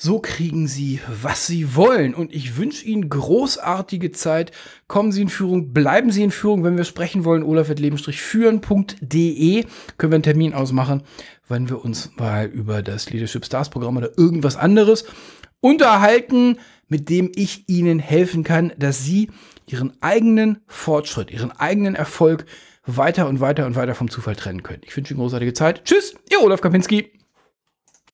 [0.01, 2.15] So kriegen Sie, was Sie wollen.
[2.15, 4.53] Und ich wünsche Ihnen großartige Zeit.
[4.87, 6.63] Kommen Sie in Führung, bleiben Sie in Führung.
[6.63, 9.65] Wenn wir sprechen wollen, olaf.leben-führen.de
[9.97, 11.03] können wir einen Termin ausmachen,
[11.49, 15.05] wenn wir uns mal über das Leadership Stars Programm oder irgendwas anderes
[15.61, 19.33] unterhalten, mit dem ich Ihnen helfen kann, dass Sie
[19.67, 22.47] Ihren eigenen Fortschritt, Ihren eigenen Erfolg
[22.87, 24.83] weiter und weiter und weiter vom Zufall trennen können.
[24.87, 25.85] Ich wünsche Ihnen großartige Zeit.
[25.85, 27.18] Tschüss, Ihr Olaf Kapinski.